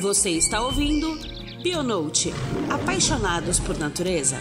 [0.00, 1.18] Você está ouvindo
[1.60, 2.32] Bionote
[2.70, 4.38] Apaixonados por Natureza.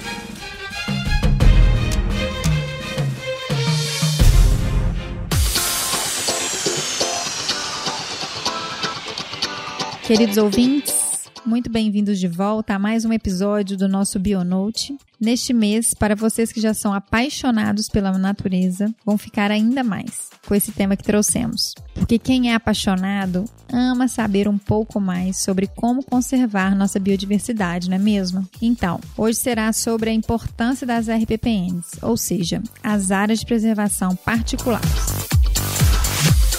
[10.06, 10.97] Queridos ouvintes,
[11.48, 14.98] muito bem-vindos de volta a mais um episódio do nosso Bionote.
[15.18, 20.54] Neste mês, para vocês que já são apaixonados pela natureza, vão ficar ainda mais com
[20.54, 21.74] esse tema que trouxemos.
[21.94, 27.96] Porque quem é apaixonado ama saber um pouco mais sobre como conservar nossa biodiversidade, não
[27.96, 28.46] é mesmo?
[28.62, 35.37] Então, hoje será sobre a importância das RPPNs, ou seja, as áreas de preservação particulares.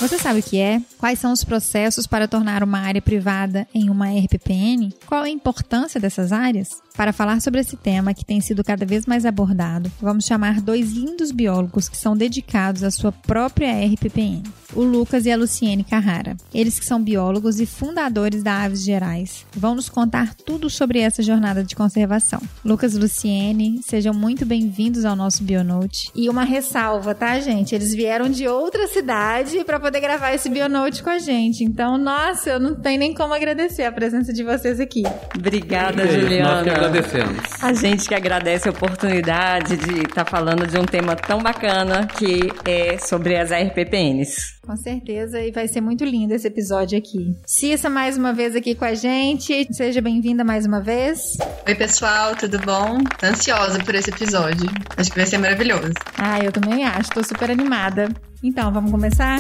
[0.01, 0.81] Você sabe o que é?
[0.97, 4.93] Quais são os processos para tornar uma área privada em uma RPPN?
[5.05, 6.81] Qual a importância dessas áreas?
[6.99, 10.91] Para falar sobre esse tema que tem sido cada vez mais abordado, vamos chamar dois
[10.91, 14.43] lindos biólogos que são dedicados à sua própria RPPN,
[14.75, 16.37] o Lucas e a Luciene Carrara.
[16.53, 21.23] Eles que são biólogos e fundadores da Aves Gerais, vão nos contar tudo sobre essa
[21.23, 22.43] jornada de conservação.
[22.65, 26.11] Lucas e Luciene, sejam muito bem-vindos ao nosso Bionote.
[26.17, 27.77] E uma ressalva, tá, gente?
[27.77, 31.63] Eles vieram de outra cidade para poder gravar esse Bionote com a gente.
[31.63, 35.05] Então, nossa, eu não tenho nem como agradecer a presença de vocês aqui.
[35.37, 37.39] Obrigada, Juliana agradecemos.
[37.63, 42.07] A gente que agradece a oportunidade de estar tá falando de um tema tão bacana
[42.07, 44.59] que é sobre as RPPNs.
[44.67, 47.35] Com certeza, e vai ser muito lindo esse episódio aqui.
[47.47, 49.67] Cissa, mais uma vez aqui com a gente.
[49.73, 51.21] Seja bem-vinda mais uma vez.
[51.67, 52.99] Oi, pessoal, tudo bom?
[53.19, 54.69] Tô ansiosa por esse episódio.
[54.97, 55.93] Acho que vai ser maravilhoso.
[56.17, 57.11] Ah, eu também acho.
[57.11, 58.09] Tô super animada.
[58.43, 59.39] Então, vamos começar?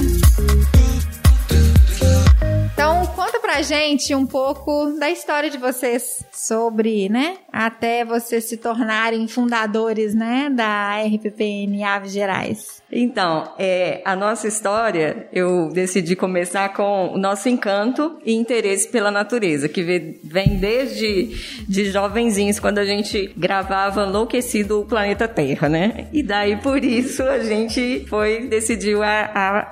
[2.72, 8.58] Então, conta pra gente um pouco da história de vocês sobre, né, até vocês se
[8.58, 12.82] tornarem fundadores, né, da RPPN Aves Gerais.
[12.92, 19.10] Então, é, a nossa história, eu decidi começar com o nosso encanto e interesse pela
[19.10, 26.08] natureza, que vem desde de jovenzinhos, quando a gente gravava Enlouquecido o Planeta Terra, né?
[26.12, 29.70] E daí, por isso, a gente foi, decidiu a, a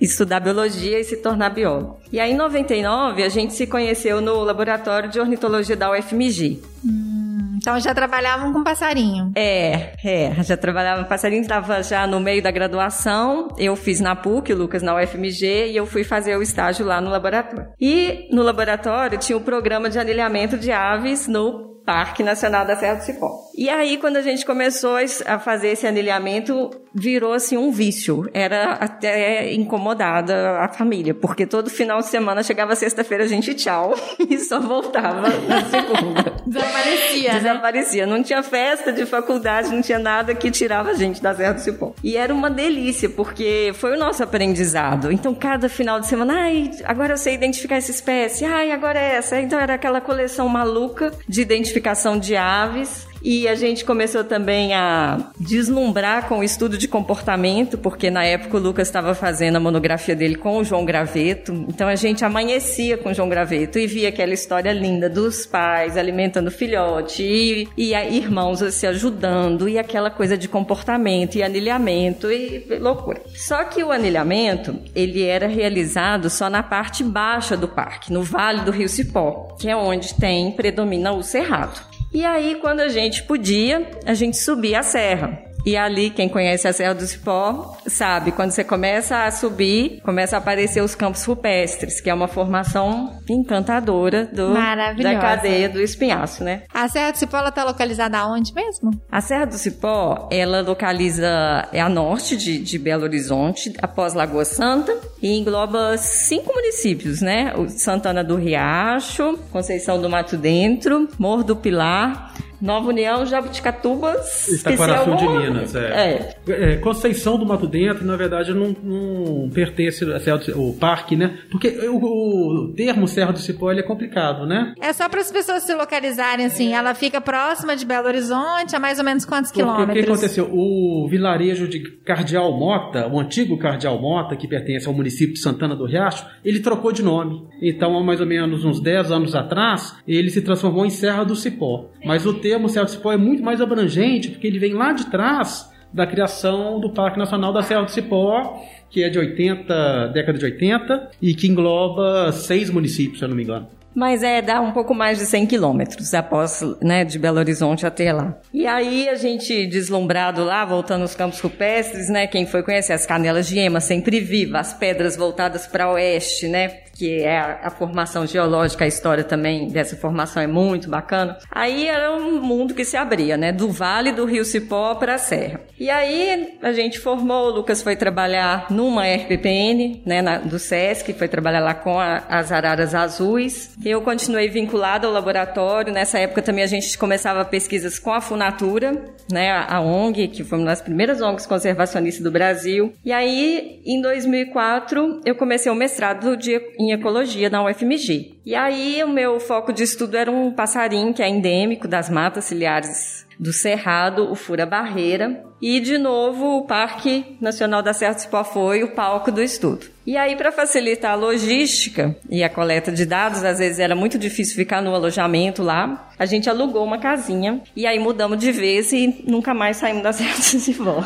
[0.00, 2.00] estudar biologia e se tornar biólogo.
[2.12, 6.60] E aí, em 99, a gente se conheceu no laboratório de ornitologia da UFMG.
[6.84, 9.32] Hum, então já trabalhavam com passarinho.
[9.34, 13.48] É, é, já trabalhava com passarinho, estava já no meio da graduação.
[13.56, 17.00] Eu fiz na PUC, o Lucas na UFMG, e eu fui fazer o estágio lá
[17.00, 17.68] no laboratório.
[17.80, 22.76] E no laboratório tinha o um programa de anilhamento de aves no Parque Nacional da
[22.76, 23.50] Serra do Cipó.
[23.56, 28.28] E aí, quando a gente começou a fazer esse anilhamento, virou assim um vício.
[28.32, 33.94] Era até incomodada a família, porque todo final de semana chegava sexta-feira a gente tchau
[34.30, 36.32] e só voltava na segunda.
[36.46, 37.32] Desaparecia.
[37.34, 38.06] Desaparecia.
[38.06, 38.12] Né?
[38.12, 41.60] Não tinha festa de faculdade, não tinha nada que tirava a gente da Serra do
[41.60, 41.94] Cipó.
[42.02, 45.10] E era uma delícia, porque foi o nosso aprendizado.
[45.10, 49.16] Então, cada final de semana, ai, agora eu sei identificar essa espécie, ai, agora é
[49.16, 49.40] essa.
[49.40, 54.74] Então, era aquela coleção maluca de identificação identificação de aves e a gente começou também
[54.74, 59.60] a deslumbrar com o estudo de comportamento, porque na época o Lucas estava fazendo a
[59.60, 61.52] monografia dele com o João Graveto.
[61.68, 65.96] Então a gente amanhecia com o João Graveto e via aquela história linda dos pais
[65.96, 72.66] alimentando filhote e, e irmãos se ajudando e aquela coisa de comportamento e anilhamento e
[72.80, 73.22] loucura.
[73.34, 78.62] Só que o anilhamento, ele era realizado só na parte baixa do parque, no Vale
[78.62, 81.91] do Rio Cipó, que é onde tem predomina o cerrado.
[82.14, 85.51] E aí, quando a gente podia, a gente subia a serra.
[85.64, 90.36] E ali, quem conhece a Serra do Cipó, sabe, quando você começa a subir, começa
[90.36, 96.42] a aparecer os campos rupestres, que é uma formação encantadora do, da cadeia do espinhaço,
[96.42, 96.62] né?
[96.74, 98.90] A Serra do Cipó, ela tá localizada aonde mesmo?
[99.10, 104.44] A Serra do Cipó, ela localiza, é a norte de, de Belo Horizonte, após Lagoa
[104.44, 107.54] Santa, e engloba cinco municípios, né?
[107.56, 114.46] O Santana do Riacho, Conceição do Mato Dentro, Morro do Pilar, Nova União, Jabuticatubas.
[114.46, 116.34] Itaquaraçu de Minas, é.
[116.46, 116.74] é.
[116.74, 116.76] é.
[116.76, 121.40] Conceição do Mato Dentro, na verdade, não, não pertence ao parque, né?
[121.50, 124.74] Porque o, o termo Serra do Cipó é complicado, né?
[124.80, 126.72] É só para as pessoas se localizarem assim.
[126.72, 129.90] Ela fica próxima de Belo Horizonte, a mais ou menos quantos Porque quilômetros?
[129.90, 130.48] O que aconteceu?
[130.52, 135.74] O vilarejo de Cardeal Mota, o antigo Cardeal Mota, que pertence ao município de Santana
[135.74, 137.42] do Riacho, ele trocou de nome.
[137.60, 141.34] Então, há mais ou menos uns 10 anos atrás, ele se transformou em Serra do
[141.34, 141.90] Cipó.
[142.04, 145.06] Mas o termo Serra do Cipó é muito mais abrangente, porque ele vem lá de
[145.10, 148.60] trás da criação do Parque Nacional da Serra do Cipó,
[148.90, 153.36] que é de 80, década de 80, e que engloba seis municípios, se eu não
[153.36, 153.66] me engano.
[153.94, 158.10] Mas é, dá um pouco mais de 100 quilômetros após, né, de Belo Horizonte até
[158.12, 158.38] lá.
[158.52, 163.04] E aí a gente, deslumbrado lá, voltando aos campos rupestres, né, quem foi conhecer as
[163.04, 166.68] canelas de ema sempre viva, as pedras voltadas para oeste, né,
[167.02, 171.36] que é a, a, formação geológica, a história também dessa formação é muito bacana.
[171.50, 173.50] Aí era um mundo que se abria, né?
[173.50, 175.62] Do Vale do Rio Cipó para a Serra.
[175.80, 180.22] E aí a gente formou, o Lucas foi trabalhar numa RPPN, né?
[180.22, 183.74] Na, do SESC, foi trabalhar lá com a, as araras azuis.
[183.84, 185.92] Eu continuei vinculado ao laboratório.
[185.92, 188.92] Nessa época também a gente começava pesquisas com a Funatura,
[189.28, 189.50] né?
[189.50, 192.92] A, a ONG, que foi uma das primeiras ONGs conservacionistas do Brasil.
[193.04, 198.34] E aí, em 2004, eu comecei o mestrado de, em ecologia na UFMG.
[198.44, 202.44] E aí, o meu foco de estudo era um passarinho que é endêmico das matas
[202.44, 205.44] ciliares do Cerrado, o Fura Barreira.
[205.62, 209.86] E, de novo, o Parque Nacional da Serra do Cipó foi o palco do estudo.
[210.04, 214.18] E aí, para facilitar a logística e a coleta de dados, às vezes era muito
[214.18, 218.92] difícil ficar no alojamento lá, a gente alugou uma casinha e aí mudamos de vez
[218.92, 221.04] e nunca mais saímos da Serra do Cipó.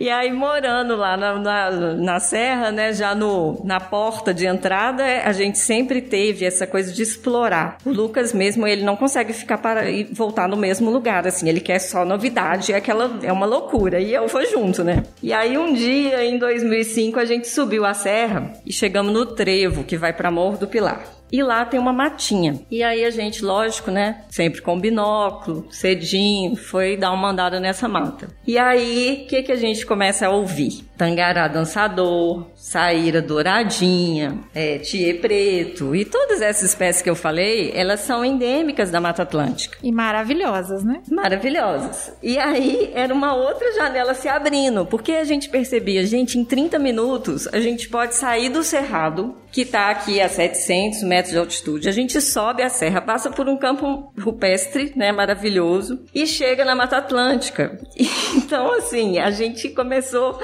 [0.00, 5.04] E aí, morando lá na, na, na, Serra, né, já no, na porta de entrada,
[5.24, 7.78] a gente sempre teve essa coisa de explorar.
[7.84, 11.60] O Lucas mesmo, ele não consegue ficar para e voltar no mesmo lugar, assim, ele
[11.60, 14.00] quer só novidade, é aquela, é uma loucura.
[14.00, 15.04] E eu vou junto, né?
[15.22, 19.84] E aí, um dia, em 2005, a gente subiu a serra e chegamos no trevo
[19.84, 21.17] que vai para Morro do Pilar.
[21.30, 22.60] E lá tem uma matinha.
[22.70, 24.22] E aí a gente, lógico, né?
[24.30, 28.28] Sempre com binóculo, cedinho, foi dar uma andada nessa mata.
[28.46, 30.84] E aí, o que, que a gente começa a ouvir?
[30.96, 38.00] Tangará dançador, saíra douradinha, é, tie preto e todas essas espécies que eu falei, elas
[38.00, 39.78] são endêmicas da Mata Atlântica.
[39.82, 41.00] E maravilhosas, né?
[41.10, 42.12] Maravilhosas.
[42.22, 46.78] E aí era uma outra janela se abrindo, porque a gente percebia, gente, em 30
[46.78, 51.88] minutos a gente pode sair do cerrado, que está aqui a 700 metros de altitude,
[51.88, 56.74] a gente sobe a serra, passa por um campo rupestre, né, maravilhoso, e chega na
[56.74, 57.78] Mata Atlântica.
[58.48, 60.38] Então, assim, a gente começou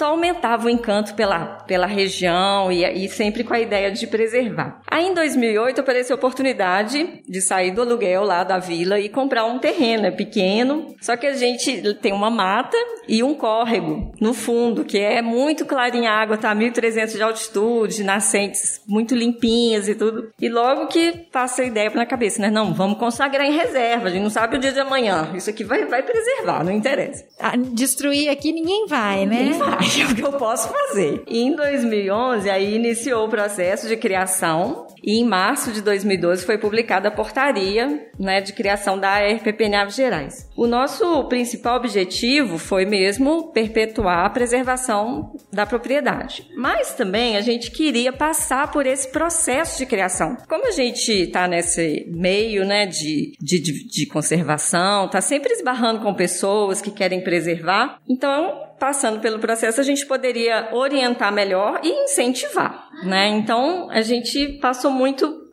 [0.00, 4.80] só aumentava o encanto pela, pela região e, e sempre com a ideia de preservar.
[4.90, 9.44] Aí em 2008 apareceu a oportunidade de sair do aluguel lá da vila e comprar
[9.44, 14.32] um terreno, é pequeno, só que a gente tem uma mata e um córrego no
[14.32, 18.02] fundo, que é muito clarinha a água, tá 1300 de altitude,
[18.86, 20.30] muito limpinhas e tudo.
[20.40, 22.50] E logo que passa a ideia na cabeça, né?
[22.50, 25.30] Não, vamos consagrar em reserva, a gente não sabe o dia de amanhã.
[25.34, 27.24] Isso aqui vai, vai preservar, não interessa.
[27.72, 29.42] Destruir aqui ninguém vai, né?
[29.42, 31.22] Ninguém vai é o que eu posso fazer.
[31.26, 36.58] E em 2011, aí iniciou o processo de criação e em março de 2012 foi
[36.58, 40.48] publicada a portaria né, de criação da RPPN Aves Gerais.
[40.56, 46.46] O nosso principal objetivo foi mesmo perpetuar a preservação da propriedade.
[46.56, 50.36] Mas também a gente queria passar por esse processo de criação.
[50.46, 53.58] Como a gente está nesse meio né, de, de,
[53.88, 59.84] de conservação, está sempre esbarrando com pessoas que querem preservar, então passando pelo processo, a
[59.84, 63.28] gente poderia orientar melhor e incentivar, né?
[63.28, 65.48] Então, a gente passou muito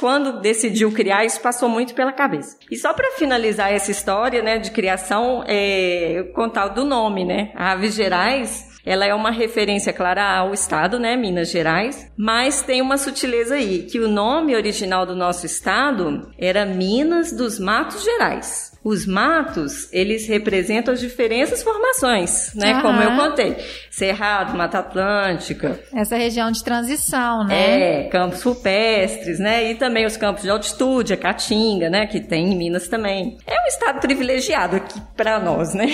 [0.00, 2.56] quando decidiu criar, isso passou muito pela cabeça.
[2.70, 7.52] E só para finalizar essa história, né, de criação, é, contar do nome, né?
[7.54, 12.82] A Aves Gerais ela é uma referência clara ao estado, né, Minas Gerais, mas tem
[12.82, 18.73] uma sutileza aí, que o nome original do nosso estado era Minas dos Matos Gerais.
[18.84, 22.82] Os matos, eles representam as diferentes formações, né?
[22.82, 23.56] Como eu contei.
[23.90, 25.80] Cerrado, Mata Atlântica.
[25.94, 28.02] Essa região de transição, né?
[28.04, 29.70] É, campos rupestres, né?
[29.70, 32.06] E também os campos de altitude, a Caatinga, né?
[32.06, 33.38] Que tem em Minas também.
[33.46, 35.86] É um estado privilegiado aqui para nós, né?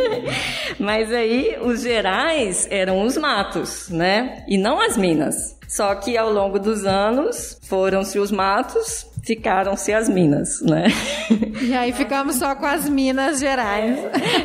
[0.80, 4.44] Mas aí, os gerais eram os matos, né?
[4.48, 5.58] E não as minas.
[5.68, 10.86] Só que ao longo dos anos foram-se os matos ficaram-se as minas, né?
[11.62, 13.98] E aí ficamos só com as Minas Gerais.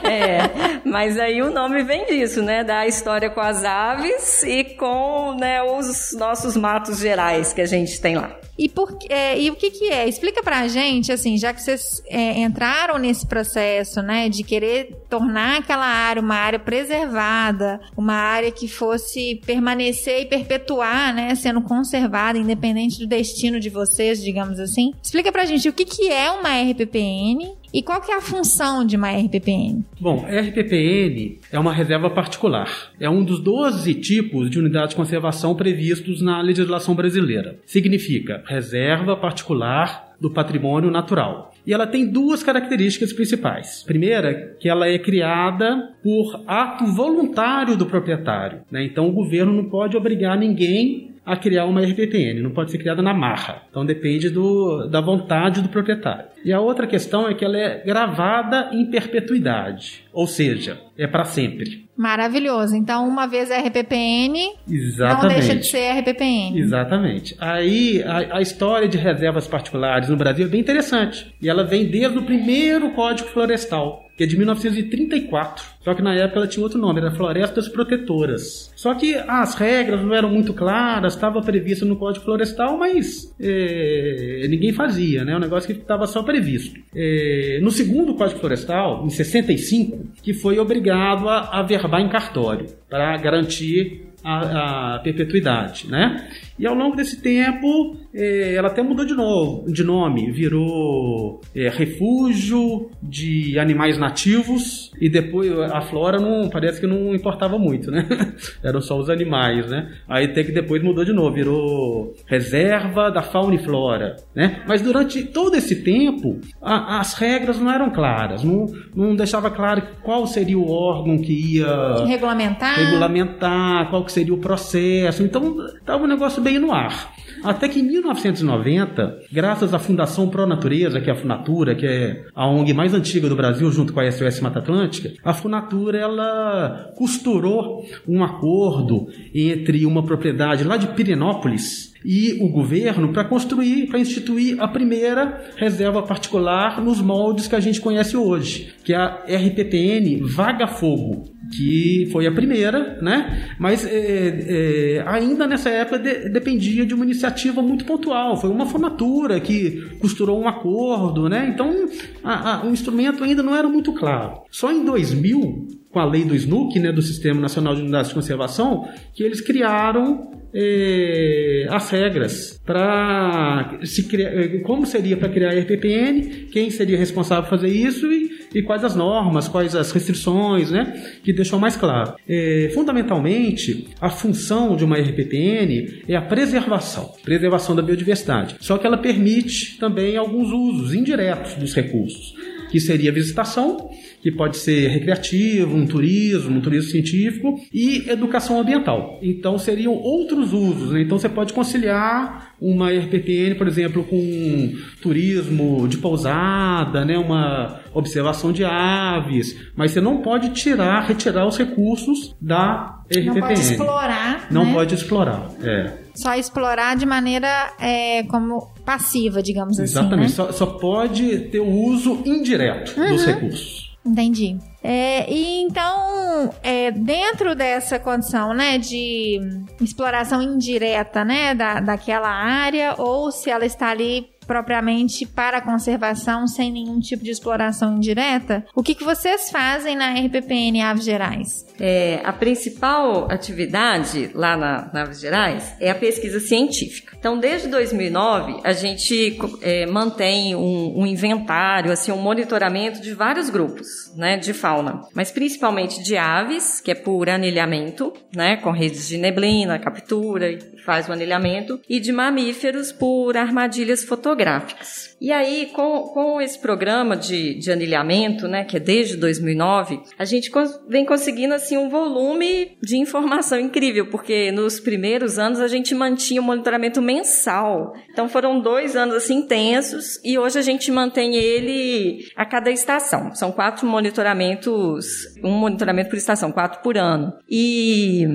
[0.03, 2.63] É, mas aí o nome vem disso, né?
[2.63, 8.00] Da história com as aves e com né, os nossos matos gerais que a gente
[8.00, 8.39] tem lá.
[8.59, 10.05] E, por, é, e o que, que é?
[10.05, 15.59] Explica pra gente, assim, já que vocês é, entraram nesse processo, né, de querer tornar
[15.59, 22.38] aquela área uma área preservada, uma área que fosse permanecer e perpetuar, né, sendo conservada,
[22.38, 24.69] independente do destino de vocês, digamos assim.
[25.02, 28.86] Explica pra gente o que, que é uma RPPN e qual que é a função
[28.86, 29.84] de uma RPPN?
[30.00, 32.92] Bom, RPPN é uma reserva particular.
[33.00, 37.60] É um dos 12 tipos de unidades de conservação previstos na legislação brasileira.
[37.66, 41.54] Significa reserva particular do patrimônio natural.
[41.66, 43.84] E ela tem duas características principais.
[43.84, 48.62] Primeira, que ela é criada por ato voluntário do proprietário.
[48.72, 48.84] Né?
[48.84, 53.02] Então o governo não pode obrigar ninguém a criar uma RPPN, não pode ser criada
[53.02, 53.64] na marra.
[53.70, 56.26] Então depende do, da vontade do proprietário.
[56.43, 61.25] E a outra questão é que ela é gravada em perpetuidade, ou seja, é para
[61.25, 61.89] sempre.
[62.00, 62.77] Maravilhoso.
[62.77, 65.22] Então, uma vez é RPPN, Exatamente.
[65.22, 66.58] não deixa de ser RPPN.
[66.58, 67.36] Exatamente.
[67.38, 71.36] Aí a, a, história de reservas particulares no Brasil é bem interessante.
[71.41, 75.65] E ela vem desde o primeiro Código Florestal, que é de 1934.
[75.81, 78.72] Só que na época ela tinha outro nome, era Florestas Protetoras.
[78.77, 84.46] Só que as regras não eram muito claras, estava previsto no Código Florestal, mas é,
[84.50, 85.36] ninguém fazia, né?
[85.36, 86.79] O negócio que estava só previsto.
[86.95, 92.67] É, no segundo Código Florestal, em 65, que foi obrigado a, a verbar em cartório
[92.88, 96.28] para garantir a, a, perpetuidade, né?
[96.58, 101.70] E ao longo desse tempo, é, ela até mudou de novo, de nome, virou é,
[101.70, 108.08] refúgio de animais nativos e depois a flora não parece que não importava muito, né?
[108.62, 109.90] Eram só os animais, né?
[110.08, 114.64] Aí até que depois mudou de novo, virou reserva da fauna e flora, né?
[114.68, 119.82] Mas durante todo esse tempo, a, as regras não eram claras, não, não deixava claro
[120.04, 125.22] qual seria o órgão que ia regulamentar, regulamentar qual que seria o processo.
[125.22, 127.13] Então, estava um negócio bem no ar.
[127.44, 132.25] Até que em 1990, graças à Fundação Pro Natureza, que é a Funatura, que é
[132.36, 136.92] a ONG mais antiga do Brasil, junto com a SOS Mata Atlântica, a Funatura ela
[136.98, 144.00] costurou um acordo entre uma propriedade lá de Pirenópolis e o governo para construir, para
[144.00, 149.24] instituir a primeira reserva particular nos moldes que a gente conhece hoje, que é a
[149.27, 151.25] RPPN Vaga Fogo,
[151.56, 153.56] que foi a primeira, né?
[153.60, 158.38] Mas é, é, ainda nessa época de, dependia de uma iniciativa muito pontual.
[158.38, 161.50] Foi uma formatura que costurou um acordo, né?
[161.53, 161.89] Então
[162.24, 164.41] a, a, o instrumento ainda não era muito claro.
[164.50, 168.15] Só em 2000 com a lei do SNUC, né, do Sistema Nacional de Unidades de
[168.15, 175.50] Conservação, que eles criaram eh, as regras para se criar, eh, como seria para criar
[175.50, 179.91] a RPPN, quem seria responsável por fazer isso e, e, quais as normas, quais as
[179.91, 182.15] restrições, né, que deixou mais claro.
[182.27, 188.55] Eh, fundamentalmente, a função de uma RPPN é a preservação, preservação da biodiversidade.
[188.60, 192.36] Só que ela permite também alguns usos indiretos dos recursos,
[192.72, 193.89] que seria a visitação
[194.22, 199.20] que pode ser recreativo, um turismo, um turismo científico e educação ambiental.
[199.22, 200.92] Então seriam outros usos.
[200.92, 201.02] Né?
[201.02, 207.18] Então você pode conciliar uma RPPN, por exemplo, com turismo de pousada, né?
[207.18, 213.26] uma observação de aves, mas você não pode tirar, retirar os recursos da RPPN.
[213.26, 214.48] Não pode explorar.
[214.52, 214.74] Não né?
[214.74, 215.94] pode explorar, é.
[216.16, 220.26] Só explorar de maneira é, como passiva, digamos Exatamente.
[220.26, 220.42] assim.
[220.42, 220.58] Exatamente, né?
[220.58, 223.08] só, só, pode ter o uso indireto uhum.
[223.10, 223.78] dos recursos.
[224.06, 224.58] Entendi.
[224.82, 229.39] É, e então, é, dentro dessa condição, né, de
[229.82, 236.48] exploração indireta, né, da, daquela área, ou se ela está ali propriamente para a conservação,
[236.48, 241.68] sem nenhum tipo de exploração indireta, o que, que vocês fazem na RPPN Aves Gerais?
[241.79, 247.15] É, a principal atividade lá na, na Aves Gerais é a pesquisa científica.
[247.20, 253.51] Então, desde 2009, a gente é, mantém um, um, inventário, assim, um monitoramento de vários
[253.51, 259.08] grupos, né, de fauna, mas principalmente de aves, que é por anilhamento, né, com redes
[259.08, 265.09] de neblina, captura, faz o anilhamento, e de mamíferos por armadilhas fotográficas fotográficas.
[265.22, 270.26] E aí, com, com esse programa de, de anilhamento, né, que é desde 2009, a
[270.26, 270.50] gente
[270.88, 276.42] vem conseguindo, assim, um volume de informação incrível, porque nos primeiros anos a gente mantinha
[276.42, 277.94] um monitoramento mensal.
[278.12, 283.34] Então foram dois anos, assim, intensos, e hoje a gente mantém ele a cada estação.
[283.36, 285.06] São quatro monitoramentos,
[285.44, 287.34] um monitoramento por estação, quatro por ano.
[287.50, 288.26] E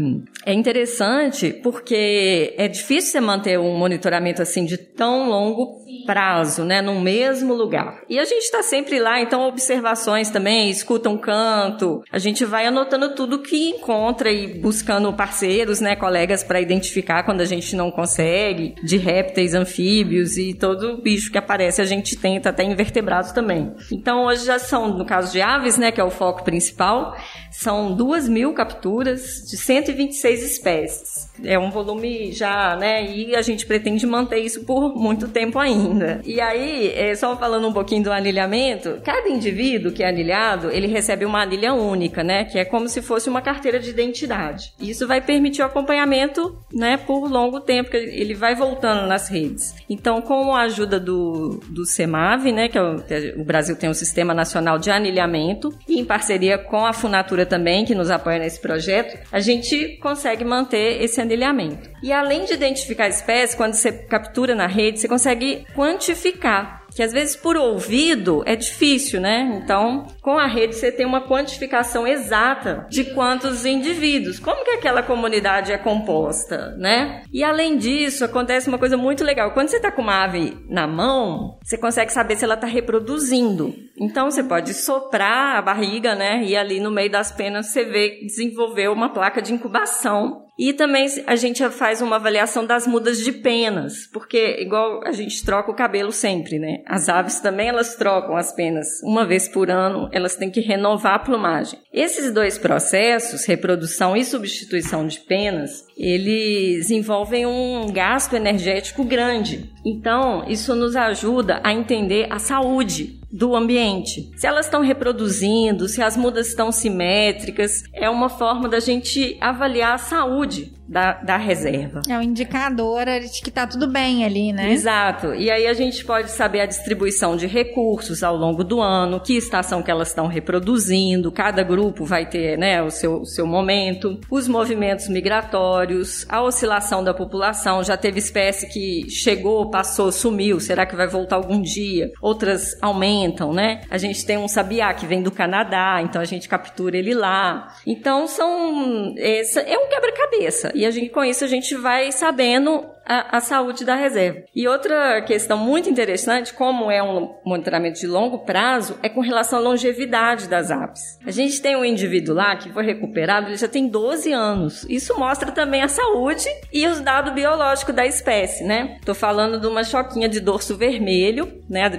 [0.45, 6.74] é interessante porque é difícil você manter um monitoramento, assim, de tão longo prazo, né,
[6.83, 8.03] no mesmo lugar.
[8.09, 12.67] E a gente está sempre lá, então observações também, escuta um canto, a gente vai
[12.67, 17.91] anotando tudo que encontra e buscando parceiros, né, colegas para identificar quando a gente não
[17.91, 23.75] consegue, de répteis, anfíbios e todo bicho que aparece a gente tenta, até invertebrados também.
[23.93, 27.17] Então hoje já são, no caso de aves, né, que é o foco principal,
[27.51, 31.31] são duas mil capturas de 126 espécies.
[31.43, 33.05] É um volume já, né?
[33.05, 36.21] E a gente pretende manter isso por muito tempo ainda.
[36.25, 36.64] E aí,
[36.95, 41.43] é, só falando um pouquinho do anilhamento, cada indivíduo que é anilhado, ele recebe uma
[41.43, 42.45] anilha única, né?
[42.45, 44.73] Que é como se fosse uma carteira de identidade.
[44.81, 46.97] Isso vai permitir o acompanhamento, né?
[46.97, 49.75] Por longo tempo, que ele vai voltando nas redes.
[49.89, 52.69] Então, com a ajuda do, do CEMAV, né?
[52.69, 53.03] Que é o,
[53.39, 57.85] o Brasil tem um Sistema Nacional de Anilhamento, e em parceria com a Funatura também,
[57.85, 61.91] que nos apoia nesse projeto, a gente consegue manter esse anilhamento.
[62.03, 66.54] E além de identificar a espécie, quando você captura na rede, você consegue quantificar
[66.95, 69.61] que às vezes por ouvido é difícil, né?
[69.63, 75.03] Então, com a rede você tem uma quantificação exata de quantos indivíduos, como que aquela
[75.03, 77.23] comunidade é composta, né?
[77.33, 79.53] E além disso, acontece uma coisa muito legal.
[79.53, 83.75] Quando você está com uma ave na mão, você consegue saber se ela está reproduzindo.
[84.01, 86.45] Então você pode soprar a barriga, né?
[86.45, 91.07] E ali no meio das penas você vê desenvolver uma placa de incubação e também
[91.27, 95.75] a gente faz uma avaliação das mudas de penas, porque igual a gente troca o
[95.75, 96.83] cabelo sempre, né?
[96.87, 101.15] As aves também elas trocam as penas uma vez por ano, elas têm que renovar
[101.15, 101.79] a plumagem.
[101.93, 109.73] Esses dois processos, reprodução e substituição de penas, eles envolvem um gasto energético grande.
[109.85, 114.31] Então, isso nos ajuda a entender a saúde do ambiente.
[114.37, 119.95] Se elas estão reproduzindo, se as mudas estão simétricas, é uma forma da gente avaliar
[119.95, 122.03] a saúde da, da reserva.
[122.09, 124.73] É um indicador de que tá tudo bem ali, né?
[124.73, 125.35] Exato.
[125.35, 129.37] E aí a gente pode saber a distribuição de recursos ao longo do ano, que
[129.37, 134.19] estação que elas estão reproduzindo, cada grupo vai ter né, o, seu, o seu momento,
[134.31, 137.83] os movimentos migratórios, a oscilação da população.
[137.83, 142.11] Já teve espécie que chegou, passou, sumiu, será que vai voltar algum dia?
[142.21, 143.81] Outras aumentam, né?
[143.91, 147.75] A gente tem um sabiá que vem do Canadá, então a gente captura ele lá.
[147.87, 149.15] Então são.
[149.17, 150.74] Essa, é um quebra-cabeça.
[150.75, 154.43] E a gente, com isso a gente vai sabendo a, a, saúde da reserva.
[154.55, 159.59] E outra questão muito interessante, como é um monitoramento de longo prazo, é com relação
[159.59, 161.19] à longevidade das aves.
[161.27, 164.87] A gente tem um indivíduo lá que foi recuperado, ele já tem 12 anos.
[164.89, 168.99] Isso mostra também a saúde e os dados biológicos da espécie, né?
[169.05, 171.91] Tô falando de uma choquinha de dorso vermelho, né, a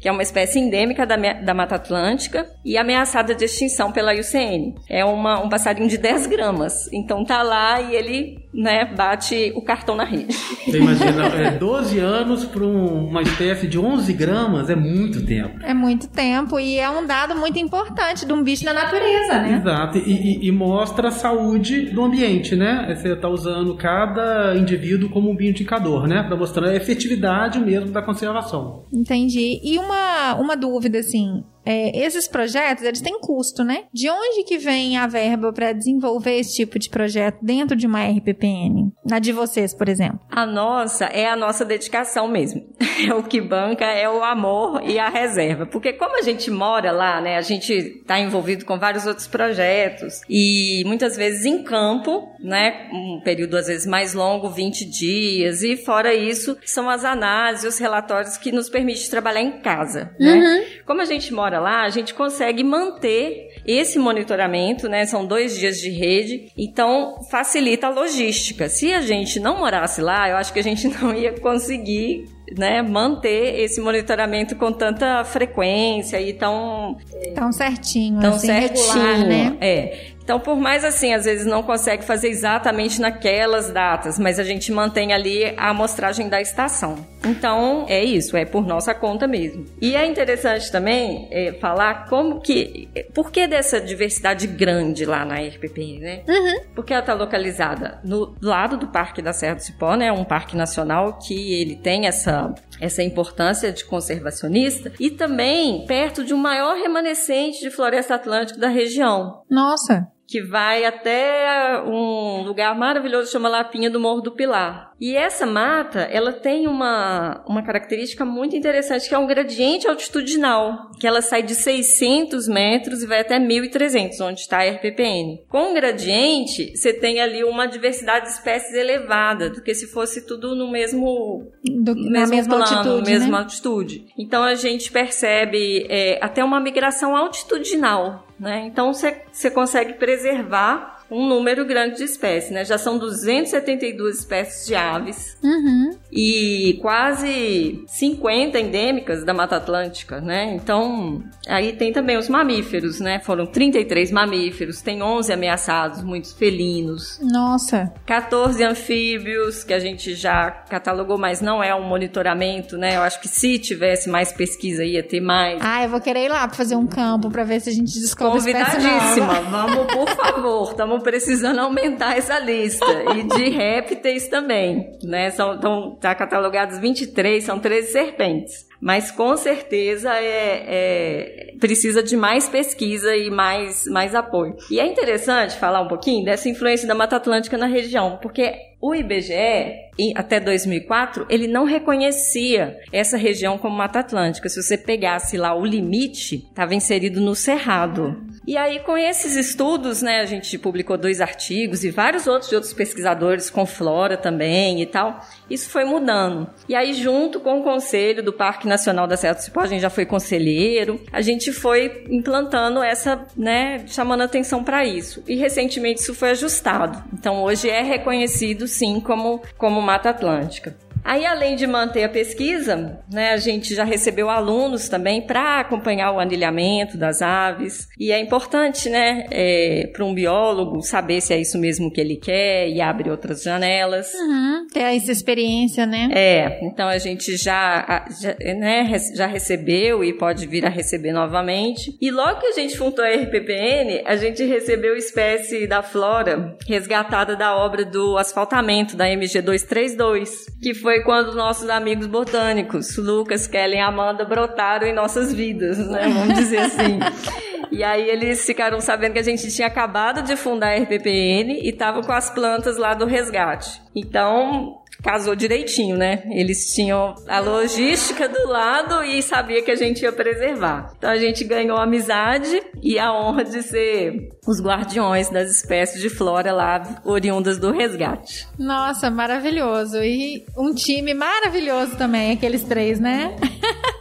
[0.00, 4.74] que é uma espécie endêmica da, da Mata Atlântica e ameaçada de extinção pela IUCN.
[4.88, 6.92] É uma, um passarinho de 10 gramas.
[6.92, 10.32] Então tá lá e ele, né, bate o cartão na rede.
[10.32, 15.58] Você imagina, é, 12 anos para um, uma espécie de 11 gramas é muito tempo.
[15.62, 19.56] É muito tempo e é um dado muito importante de um bicho da natureza, né?
[19.56, 22.94] Exato, e, e, e mostra a saúde do ambiente, né?
[22.96, 26.22] Você está usando cada indivíduo como um indicador, né?
[26.22, 28.84] Para mostrar a efetividade mesmo da conservação.
[28.90, 29.60] Entendi.
[29.62, 33.84] E uma, uma dúvida, assim, é, esses projetos, eles têm custo, né?
[33.92, 38.06] De onde que vem a verba para desenvolver esse tipo de projeto dentro de uma
[38.06, 38.90] RPPN?
[39.04, 40.18] Na de vocês, por exemplo.
[40.30, 42.66] A nossa é a nossa dedicação mesmo.
[42.98, 45.64] É o que banca, é o amor e a reserva.
[45.64, 47.36] Porque como a gente mora lá, né?
[47.36, 52.88] A gente está envolvido com vários outros projetos e muitas vezes em campo, né?
[52.92, 55.62] Um período às vezes mais longo, 20 dias.
[55.62, 60.34] E fora isso, são as análises, os relatórios que nos permitem trabalhar em casa, né?
[60.34, 60.64] Uhum.
[60.84, 65.04] Como a gente mora lá, a gente consegue manter esse monitoramento, né?
[65.06, 68.68] São dois dias de rede, então facilita a logística.
[68.68, 72.80] Se a gente não morasse lá, eu acho que a gente não ia conseguir né,
[72.80, 76.96] manter esse monitoramento com tanta frequência e tão
[77.34, 79.56] tão certinho, tão assim, certinho, regular, né?
[79.60, 80.17] É.
[80.28, 84.70] Então, por mais assim, às vezes não consegue fazer exatamente naquelas datas, mas a gente
[84.70, 86.98] mantém ali a amostragem da estação.
[87.24, 89.64] Então, é isso, é por nossa conta mesmo.
[89.80, 92.90] E é interessante também é, falar como que.
[93.14, 96.22] Por que dessa diversidade grande lá na RPP, né?
[96.28, 96.60] Uhum.
[96.74, 100.12] Porque ela está localizada no lado do Parque da Serra do Cipó, né?
[100.12, 106.34] Um parque nacional que ele tem essa, essa importância de conservacionista e também perto de
[106.34, 109.42] um maior remanescente de floresta atlântica da região.
[109.48, 110.17] Nossa!
[110.28, 114.87] Que vai até um lugar maravilhoso chama Lapinha do Morro do Pilar.
[115.00, 120.90] E essa mata, ela tem uma, uma característica muito interessante, que é um gradiente altitudinal,
[120.98, 125.44] que ela sai de 600 metros e vai até 1.300, onde está a RPPN.
[125.48, 130.26] Com o gradiente, você tem ali uma diversidade de espécies elevada, do que se fosse
[130.26, 133.38] tudo no mesmo, do, mesmo na mesma plano, altitude, mesma né?
[133.38, 134.06] altitude.
[134.18, 138.64] Então a gente percebe é, até uma migração altitudinal, né?
[138.66, 142.64] Então você consegue preservar um número grande de espécies, né?
[142.64, 145.90] Já são 272 espécies de aves uhum.
[146.12, 150.54] e quase 50 endêmicas da Mata Atlântica, né?
[150.54, 153.20] Então, aí tem também os mamíferos, né?
[153.20, 157.18] Foram 33 mamíferos, tem 11 ameaçados, muitos felinos.
[157.22, 157.92] Nossa!
[158.04, 162.96] 14 anfíbios, que a gente já catalogou, mas não é um monitoramento, né?
[162.96, 165.58] Eu acho que se tivesse mais pesquisa ia ter mais.
[165.62, 167.98] Ah, eu vou querer ir lá pra fazer um campo pra ver se a gente
[167.98, 169.40] descobre Convidadíssima.
[169.50, 170.70] Vamos, por favor.
[170.70, 172.86] Estamos estamos precisando aumentar essa lista.
[173.16, 175.30] e de répteis também, né?
[175.30, 178.67] São, estão tá catalogados 23, são 13 serpentes.
[178.80, 184.56] Mas com certeza é, é, precisa de mais pesquisa e mais, mais apoio.
[184.70, 188.94] E é interessante falar um pouquinho dessa influência da Mata Atlântica na região, porque o
[188.94, 194.48] IBGE, até 2004, ele não reconhecia essa região como Mata Atlântica.
[194.48, 198.16] Se você pegasse lá o limite, estava inserido no Cerrado.
[198.46, 202.54] E aí, com esses estudos, né, a gente publicou dois artigos e vários outros de
[202.54, 205.20] outros pesquisadores com flora também e tal.
[205.50, 206.48] Isso foi mudando.
[206.68, 209.80] E aí, junto com o conselho do Parque Nacional da Serra do Cipó, a gente
[209.80, 215.22] já foi conselheiro, a gente foi implantando essa, né, chamando atenção para isso.
[215.26, 217.02] E recentemente isso foi ajustado.
[217.12, 220.76] Então, hoje é reconhecido sim como, como Mata Atlântica.
[221.04, 226.12] Aí, além de manter a pesquisa, né, a gente já recebeu alunos também para acompanhar
[226.12, 227.88] o anilhamento das aves.
[227.98, 232.16] E é importante, né, é, para um biólogo saber se é isso mesmo que ele
[232.16, 234.12] quer e abre outras janelas.
[234.14, 236.08] Uhum, ter essa experiência, né?
[236.12, 241.96] É, então a gente já, já, né, já recebeu e pode vir a receber novamente.
[242.00, 247.36] E logo que a gente fundou a RPPN, a gente recebeu espécie da flora resgatada
[247.36, 253.46] da obra do asfaltamento da MG 232, que foi foi quando nossos amigos botânicos, Lucas,
[253.46, 256.08] Kellen e Amanda, brotaram em nossas vidas, né?
[256.08, 256.98] Vamos dizer assim.
[257.70, 261.70] E aí eles ficaram sabendo que a gente tinha acabado de fundar a RPPN e
[261.70, 263.82] tava com as plantas lá do resgate.
[263.94, 266.22] Então, casou direitinho, né?
[266.30, 270.92] Eles tinham a logística do lado e sabia que a gente ia preservar.
[270.96, 276.08] Então a gente ganhou amizade e a honra de ser os guardiões das espécies de
[276.08, 278.46] flora lá oriundas do resgate.
[278.58, 279.98] Nossa, maravilhoso.
[280.02, 283.36] E um time maravilhoso também, aqueles três, né?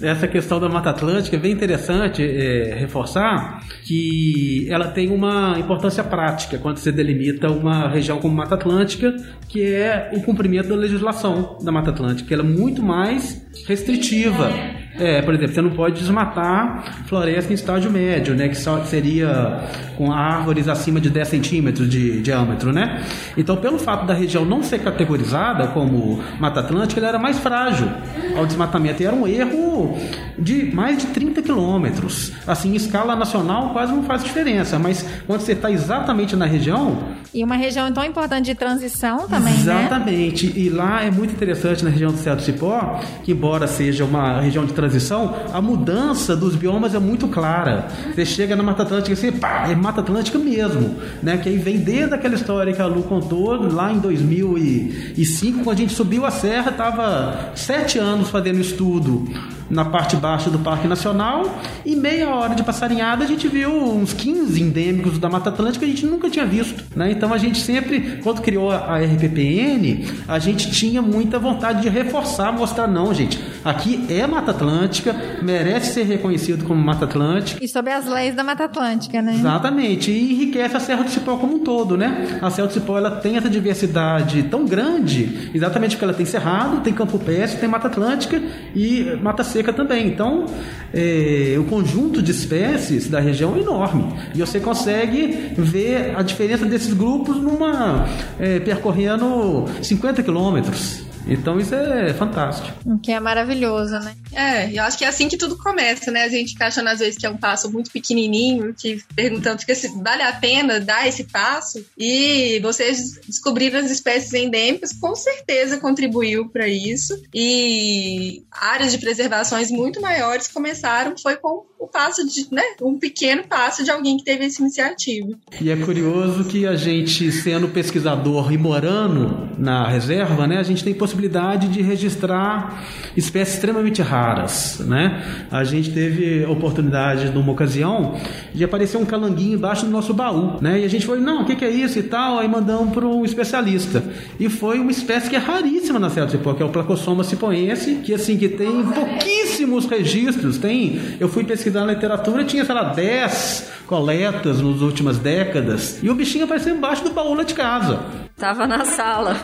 [0.00, 6.04] essa questão da Mata Atlântica é bem interessante é, reforçar que ela tem uma importância
[6.04, 9.16] prática quando você delimita uma região como Mata Atlântica,
[9.48, 14.50] que é o cumprimento da legislação da Mata Atlântica, ela é muito mais restritiva.
[14.98, 18.48] É, por exemplo, você não pode desmatar floresta em estágio médio, né?
[18.48, 19.60] Que só seria
[19.96, 23.04] com árvores acima de 10 centímetros de diâmetro, né?
[23.36, 27.88] Então, pelo fato da região não ser categorizada como Mata Atlântica, ela era mais frágil
[28.36, 29.02] ao desmatamento.
[29.02, 29.96] E era um erro
[30.36, 32.32] de mais de 30 quilômetros.
[32.46, 36.98] Assim, em escala nacional quase não faz diferença, mas quando você está exatamente na região...
[37.32, 39.60] E uma região tão importante de transição também, né?
[39.60, 40.46] Exatamente.
[40.46, 40.52] Né?
[40.56, 44.40] E lá é muito interessante na região do Cerro do Cipó, que embora seja uma
[44.40, 47.88] região de transição, a mudança dos biomas é muito clara.
[48.14, 51.36] Você chega na Mata Atlântica e você, pá, é Mata Atlântica mesmo, né?
[51.38, 55.80] Que aí vem desde aquela história que a Lu contou lá em 2005, quando a
[55.80, 59.26] gente subiu a serra, estava sete anos fazendo estudo
[59.70, 64.12] na parte baixa do Parque Nacional e meia hora de passarinhada a gente viu uns
[64.12, 67.10] 15 endêmicos da Mata Atlântica que a gente nunca tinha visto, né?
[67.10, 72.52] Então a gente sempre, quando criou a RPPN, a gente tinha muita vontade de reforçar,
[72.52, 73.38] mostrar não, gente,
[73.70, 77.62] aqui é Mata Atlântica merece ser reconhecido como Mata Atlântica.
[77.62, 79.34] E sob as leis da Mata Atlântica, né?
[79.34, 80.10] Exatamente.
[80.10, 82.38] E enriquece a Serra do Cipó como um todo, né?
[82.40, 86.80] A Serra do Cipó ela tem essa diversidade tão grande, exatamente porque ela tem cerrado,
[86.80, 88.40] tem campo péssimo, tem Mata Atlântica
[88.74, 90.06] e Mata Seca também.
[90.08, 90.46] Então,
[90.92, 94.14] é, o conjunto de espécies da região é enorme.
[94.34, 98.06] E você consegue ver a diferença desses grupos numa
[98.38, 101.07] é, percorrendo 50 quilômetros.
[101.28, 102.76] Então isso é fantástico.
[102.84, 104.16] O que é maravilhoso, né?
[104.32, 106.24] É, eu acho que é assim que tudo começa, né?
[106.24, 109.74] A gente fica achando às vezes que é um passo muito pequenininho, que perguntando fica
[109.74, 111.84] se vale a pena dar esse passo.
[111.96, 117.20] E vocês descobriram as espécies endêmicas, com certeza contribuiu para isso.
[117.34, 123.44] E áreas de preservações muito maiores começaram, foi com o passo de, né, um pequeno
[123.44, 125.28] passo de alguém que teve essa iniciativa.
[125.60, 130.82] E é curioso que a gente, sendo pesquisador e morando na reserva, né, a gente
[130.82, 132.84] tem possibilidade de registrar
[133.16, 135.46] espécies extremamente raras, né?
[135.50, 138.18] A gente teve a oportunidade numa ocasião
[138.52, 140.80] de aparecer um calanguinho embaixo do nosso baú, né?
[140.80, 143.06] E a gente falou, não, o que, que, é isso e tal, aí mandamos para
[143.06, 144.02] um especialista.
[144.38, 147.24] E foi uma espécie que é raríssima na Serra do Cipó, que é o Placossoma
[147.24, 152.64] cipoense, que assim, que tem pouquíssimos registros, tem, eu fui pesquisar pesquisar na literatura, tinha,
[152.64, 156.02] sei lá, 10 coletas nas últimas décadas.
[156.02, 158.00] E o bichinho apareceu embaixo do baú lá de casa.
[158.36, 159.36] Tava na sala.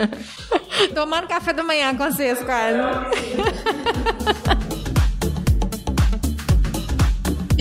[0.94, 2.78] Tomando café da manhã com vocês, quase.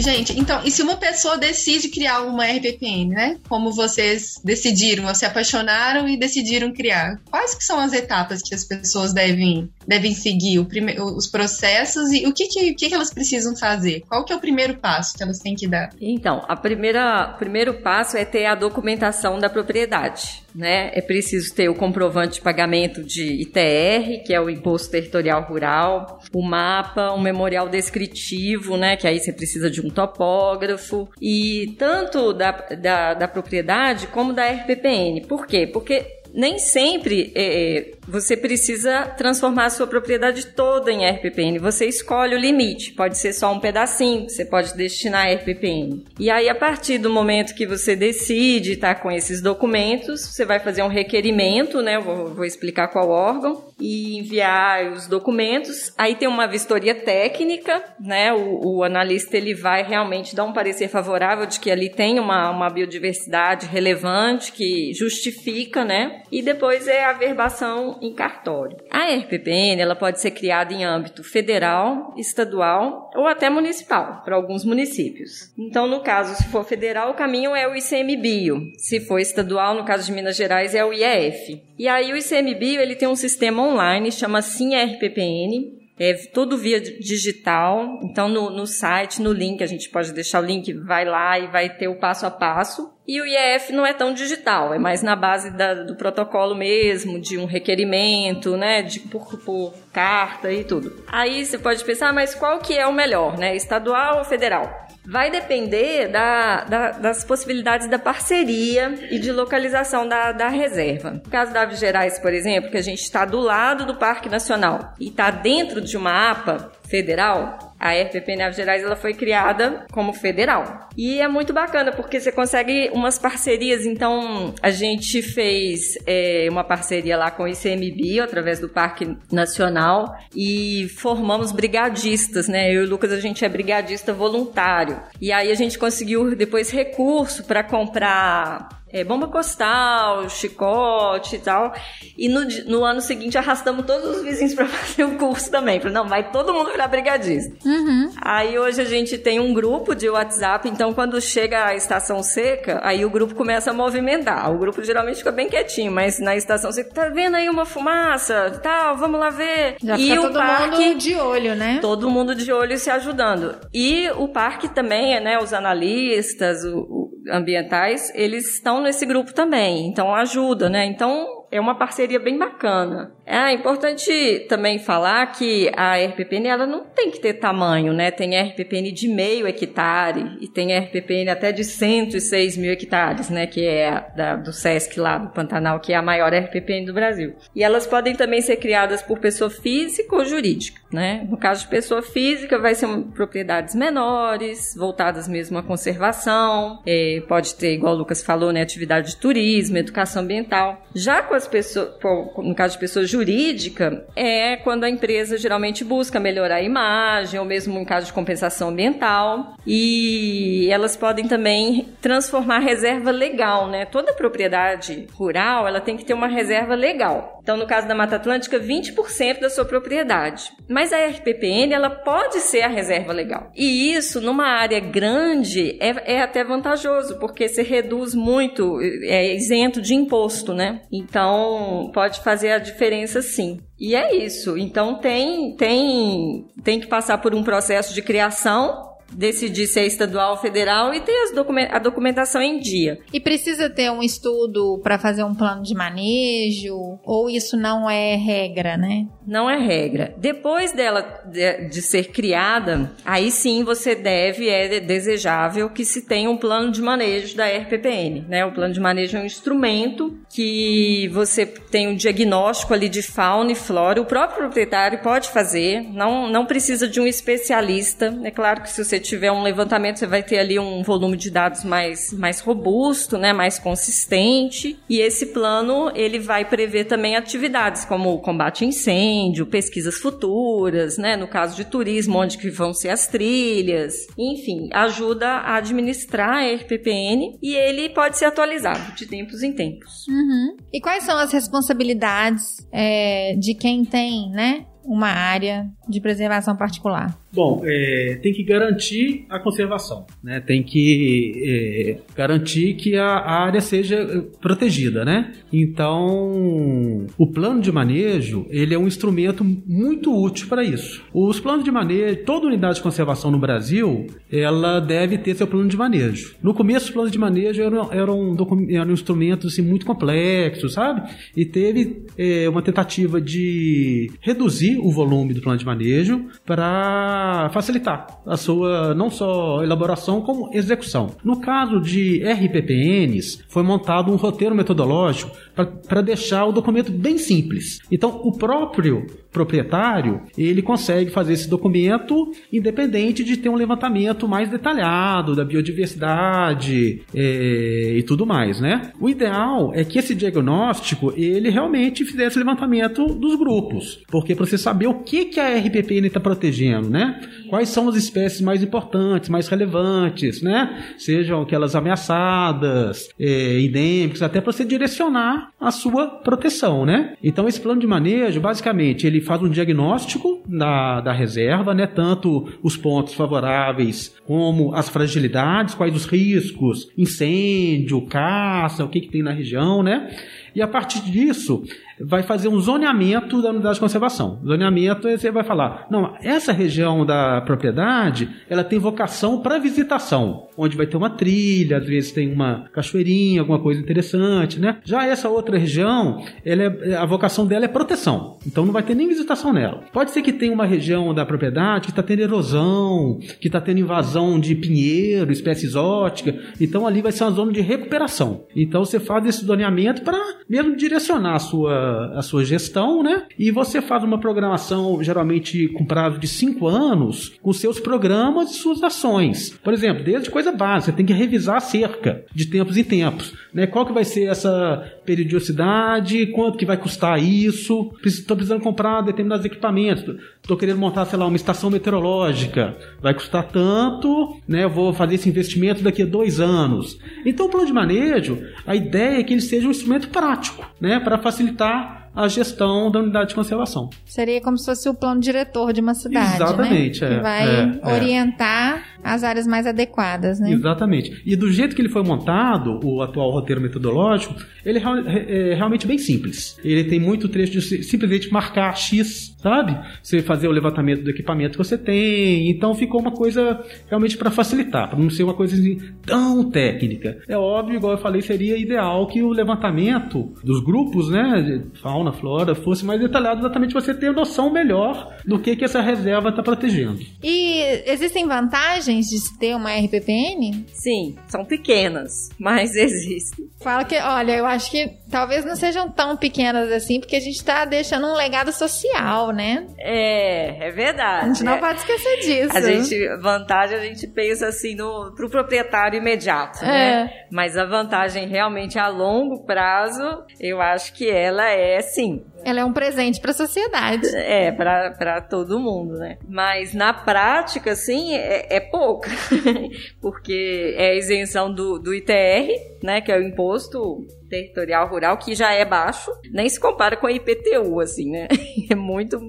[0.01, 3.37] Gente, então, e se uma pessoa decide criar uma RPPN, né?
[3.47, 8.63] Como vocês decidiram, se apaixonaram e decidiram criar, quais que são as etapas que as
[8.63, 14.03] pessoas devem, devem seguir, prime, os processos e o que, que, que, elas precisam fazer?
[14.07, 15.89] Qual que é o primeiro passo que elas têm que dar?
[15.99, 20.43] Então, a primeira, o primeiro passo é ter a documentação da propriedade.
[20.53, 20.91] Né?
[20.93, 26.19] É preciso ter o comprovante de pagamento de ITR, que é o Imposto Territorial Rural,
[26.33, 28.97] o mapa, um memorial descritivo, né?
[28.97, 34.49] Que aí você precisa de um topógrafo, e tanto da, da, da propriedade como da
[34.49, 35.21] RPPN.
[35.27, 35.67] Por quê?
[35.67, 41.59] Porque nem sempre é, você precisa transformar a sua propriedade toda em RPPN.
[41.59, 42.93] Você escolhe o limite.
[42.93, 46.03] Pode ser só um pedacinho, você pode destinar a RPPN.
[46.19, 50.59] E aí, a partir do momento que você decide estar com esses documentos, você vai
[50.59, 51.97] fazer um requerimento, né?
[51.97, 55.93] Eu vou, vou explicar qual órgão, e enviar os documentos.
[55.97, 58.33] Aí tem uma vistoria técnica, né?
[58.33, 62.49] O, o analista ele vai realmente dar um parecer favorável de que ali tem uma,
[62.49, 66.23] uma biodiversidade relevante que justifica, né?
[66.31, 68.77] E depois é a verbação em cartório.
[68.89, 74.63] A RPPN ela pode ser criada em âmbito federal, estadual ou até municipal, para alguns
[74.63, 75.53] municípios.
[75.57, 78.71] Então, no caso, se for federal, o caminho é o ICMBio.
[78.77, 81.61] Se for estadual, no caso de Minas Gerais, é o IEF.
[81.77, 86.79] E aí o ICMBio ele tem um sistema online, chama Sim RPPN, é tudo via
[86.79, 87.99] digital.
[88.03, 91.47] Então, no, no site, no link, a gente pode deixar o link, vai lá e
[91.47, 92.93] vai ter o passo a passo.
[93.05, 97.19] E o IEF não é tão digital, é mais na base da, do protocolo mesmo,
[97.19, 101.03] de um requerimento, né, de por, por carta e tudo.
[101.07, 104.88] Aí você pode pensar, mas qual que é o melhor, né, estadual ou federal?
[105.09, 111.11] Vai depender da, da, das possibilidades da parceria e de localização da, da reserva.
[111.11, 114.29] No caso da Aves Gerais, por exemplo, que a gente está do lado do Parque
[114.29, 119.85] Nacional e está dentro de uma APA federal, a RPP Naves Gerais ela foi criada
[119.91, 120.89] como federal.
[120.97, 123.85] E é muito bacana porque você consegue umas parcerias.
[123.85, 130.17] Então, a gente fez é, uma parceria lá com o ICMBio, através do Parque Nacional,
[130.35, 132.69] e formamos brigadistas, né?
[132.73, 134.99] Eu e o Lucas, a gente é brigadista voluntário.
[135.21, 141.73] E aí a gente conseguiu depois recurso para comprar é, bomba costal, chicote e tal.
[142.17, 145.79] E no, no ano seguinte arrastamos todos os vizinhos para fazer o curso também.
[145.79, 147.55] Falei, não, vai todo mundo virar brigadista.
[147.67, 148.11] Uhum.
[148.21, 152.79] Aí hoje a gente tem um grupo de WhatsApp, então quando chega a estação seca,
[152.83, 154.51] aí o grupo começa a movimentar.
[154.51, 158.59] O grupo geralmente fica bem quietinho, mas na estação seca, tá vendo aí uma fumaça?
[158.63, 159.75] Tal, vamos lá ver.
[159.83, 161.79] Já e o todo parque, mundo de olho, né?
[161.81, 163.55] Todo mundo de olho se ajudando.
[163.73, 166.98] E o parque também, né, os analistas, o
[167.29, 170.85] ambientais, eles estão nesse grupo também, então ajuda, né?
[170.85, 173.11] Então é uma parceria bem bacana.
[173.29, 178.09] É importante também falar que a RPPN ela não tem que ter tamanho, né?
[178.09, 183.45] Tem RPPN de meio hectare e tem RPPN até de 106 mil hectares, né?
[183.45, 187.35] Que é da, do SESC lá do Pantanal, que é a maior RPPN do Brasil.
[187.55, 191.23] E elas podem também ser criadas por pessoa física ou jurídica, né?
[191.29, 197.53] No caso de pessoa física, vai ser propriedades menores, voltadas mesmo à conservação, é, pode
[197.53, 198.63] ter, igual o Lucas falou, né?
[198.63, 200.83] Atividade de turismo, educação ambiental.
[200.95, 201.91] Já com as pessoas,
[202.37, 207.45] no caso de pessoa jurídica, é quando a empresa geralmente busca melhorar a imagem, ou
[207.45, 209.55] mesmo em caso de compensação ambiental.
[209.67, 213.85] E elas podem também transformar reserva legal, né?
[213.85, 217.39] Toda propriedade rural, ela tem que ter uma reserva legal.
[217.41, 220.51] Então, no caso da Mata Atlântica, 20% da sua propriedade.
[220.69, 223.51] Mas a RPPN, ela pode ser a reserva legal.
[223.55, 229.81] E isso, numa área grande, é, é até vantajoso, porque você reduz muito, é isento
[229.81, 230.81] de imposto, né?
[230.91, 233.59] Então, pode fazer a diferença sim.
[233.79, 234.57] E é isso.
[234.57, 240.31] Então, tem, tem, tem que passar por um processo de criação decidir se é estadual
[240.31, 242.99] ou federal e ter document a documentação em dia.
[243.13, 246.99] E precisa ter um estudo para fazer um plano de manejo?
[247.03, 249.07] Ou isso não é regra, né?
[249.25, 250.13] Não é regra.
[250.17, 256.29] Depois dela de, de ser criada, aí sim você deve, é desejável que se tenha
[256.29, 258.25] um plano de manejo da RPPN.
[258.27, 258.45] Né?
[258.45, 263.51] O plano de manejo é um instrumento que você tem um diagnóstico ali de fauna
[263.51, 264.01] e flora.
[264.01, 268.17] O próprio proprietário pode fazer, não, não precisa de um especialista.
[268.23, 271.29] É claro que se você tiver um levantamento, você vai ter ali um volume de
[271.29, 274.77] dados mais, mais robusto, né, mais consistente.
[274.89, 281.15] E esse plano, ele vai prever também atividades como combate a incêndio, pesquisas futuras, né,
[281.15, 284.07] no caso de turismo, onde que vão ser as trilhas.
[284.17, 290.07] Enfim, ajuda a administrar a RPPN e ele pode ser atualizado de tempos em tempos.
[290.07, 290.57] Uhum.
[290.73, 297.15] E quais são as responsabilidades é, de quem tem, né, uma área de preservação particular?
[297.31, 300.39] Bom, é, tem que garantir a conservação, né?
[300.39, 305.31] Tem que é, garantir que a área seja é, protegida, né?
[305.53, 311.03] Então, o plano de manejo ele é um instrumento muito útil para isso.
[311.13, 315.69] Os planos de manejo, toda unidade de conservação no Brasil, ela deve ter seu plano
[315.69, 316.35] de manejo.
[316.41, 318.37] No começo, os planos de manejo eram, eram,
[318.69, 321.09] eram instrumentos assim, muito complexos, sabe?
[321.35, 327.18] E teve é, uma tentativa de reduzir o volume do plano de manejo para
[327.51, 331.11] facilitar a sua não só elaboração como execução.
[331.23, 337.79] No caso de RPPNs, foi montado um roteiro metodológico para deixar o documento bem simples.
[337.91, 344.49] Então, o próprio proprietário, ele consegue fazer esse documento independente de ter um levantamento mais
[344.49, 348.91] detalhado da biodiversidade é, e tudo mais, né?
[348.99, 354.57] O ideal é que esse diagnóstico, ele realmente fizesse levantamento dos grupos, porque para você
[354.57, 357.19] saber o que, que a RPPN está protegendo, né?
[357.49, 360.93] Quais são as espécies mais importantes, mais relevantes, né?
[360.97, 367.15] Sejam aquelas ameaçadas, é, endêmicas, até para você direcionar a sua proteção, né?
[367.23, 371.87] Então esse plano de manejo, basicamente, ele faz um diagnóstico da, da reserva, né?
[371.87, 379.09] Tanto os pontos favoráveis como as fragilidades, quais os riscos, incêndio, caça, o que, que
[379.09, 380.09] tem na região, né?
[380.55, 381.63] E a partir disso,
[382.01, 384.39] vai fazer um zoneamento da unidade de conservação.
[384.45, 390.77] Zoneamento, você vai falar, não, essa região da propriedade, ela tem vocação para visitação, onde
[390.77, 394.77] vai ter uma trilha, às vezes tem uma cachoeirinha, alguma coisa interessante, né?
[394.83, 398.95] Já essa outra região, ela é, a vocação dela é proteção, então não vai ter
[398.95, 399.83] nem visitação nela.
[399.91, 403.79] Pode ser que tenha uma região da propriedade que está tendo erosão, que está tendo
[403.79, 408.45] invasão de pinheiro, espécie exótica, então ali vai ser uma zona de recuperação.
[408.55, 413.23] Então você faz esse zoneamento para mesmo direcionar a sua a sua gestão, né?
[413.37, 418.53] E você faz uma programação geralmente com prazo de cinco anos com seus programas e
[418.55, 419.57] suas ações.
[419.63, 423.67] Por exemplo, desde coisa básica, tem que revisar a cerca de tempos em tempos, né?
[423.67, 427.91] Qual que vai ser essa periodicidade, quanto que vai custar isso?
[428.05, 430.15] Estou precisando comprar determinados equipamentos,
[430.49, 434.63] estou querendo montar, sei lá, uma estação meteorológica, vai custar tanto, né?
[434.63, 436.97] Eu vou fazer esse investimento daqui a dois anos.
[437.23, 440.99] Então, o plano de manejo, a ideia é que ele seja um instrumento prático, né?
[440.99, 443.89] Para facilitar a gestão da unidade de conservação.
[444.05, 447.07] Seria como se fosse o plano diretor de uma cidade, Exatamente, né?
[447.07, 447.15] é.
[447.15, 448.81] Que vai é, orientar é.
[449.03, 450.51] as áreas mais adequadas, né?
[450.51, 451.21] Exatamente.
[451.25, 455.87] E do jeito que ele foi montado, o atual roteiro metodológico, ele é, é realmente
[455.87, 456.57] bem simples.
[456.63, 459.77] Ele tem muito trecho de simplesmente marcar X, sabe?
[460.01, 462.49] Você fazer o levantamento do equipamento que você tem.
[462.49, 467.17] Então ficou uma coisa realmente para facilitar, para não ser uma coisa assim, tão técnica.
[467.27, 471.63] É óbvio, igual eu falei, seria ideal que o levantamento dos grupos, né,
[471.99, 476.29] fauna, flora, fosse mais detalhado, exatamente você ter noção melhor do que, que essa reserva
[476.29, 476.99] está protegendo.
[477.21, 480.65] E existem vantagens de se ter uma RPPN?
[480.73, 483.47] Sim, são pequenas, mas existem.
[483.61, 487.35] Fala que, olha, eu acho que talvez não sejam tão pequenas assim, porque a gente
[487.35, 489.67] está deixando um legado social, né?
[489.77, 491.25] É, é verdade.
[491.25, 491.59] A gente não é.
[491.59, 492.57] pode esquecer disso.
[492.57, 497.03] A gente, vantagem a gente pensa assim no pro proprietário imediato, né?
[497.03, 497.27] É.
[497.31, 502.21] Mas a vantagem realmente a longo prazo, eu acho que ela é sim.
[502.43, 504.07] Ela é um presente para a sociedade.
[504.29, 506.17] É, para todo mundo, né?
[506.27, 509.09] Mas na prática, assim, é, é pouca.
[510.01, 512.51] Porque é a isenção do, do ITR,
[512.83, 513.01] né?
[513.01, 517.11] Que é o imposto territorial rural, que já é baixo, nem se compara com a
[517.11, 518.27] IPTU, assim, né?
[518.69, 519.19] É muito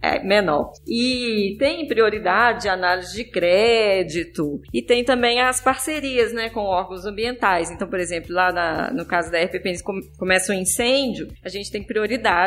[0.00, 0.70] é, menor.
[0.86, 7.70] E tem prioridade análise de crédito e tem também as parcerias, né, com órgãos ambientais.
[7.70, 9.82] Então, por exemplo, lá na, no caso da RPP,
[10.16, 12.45] começa um incêndio, a gente tem prioridade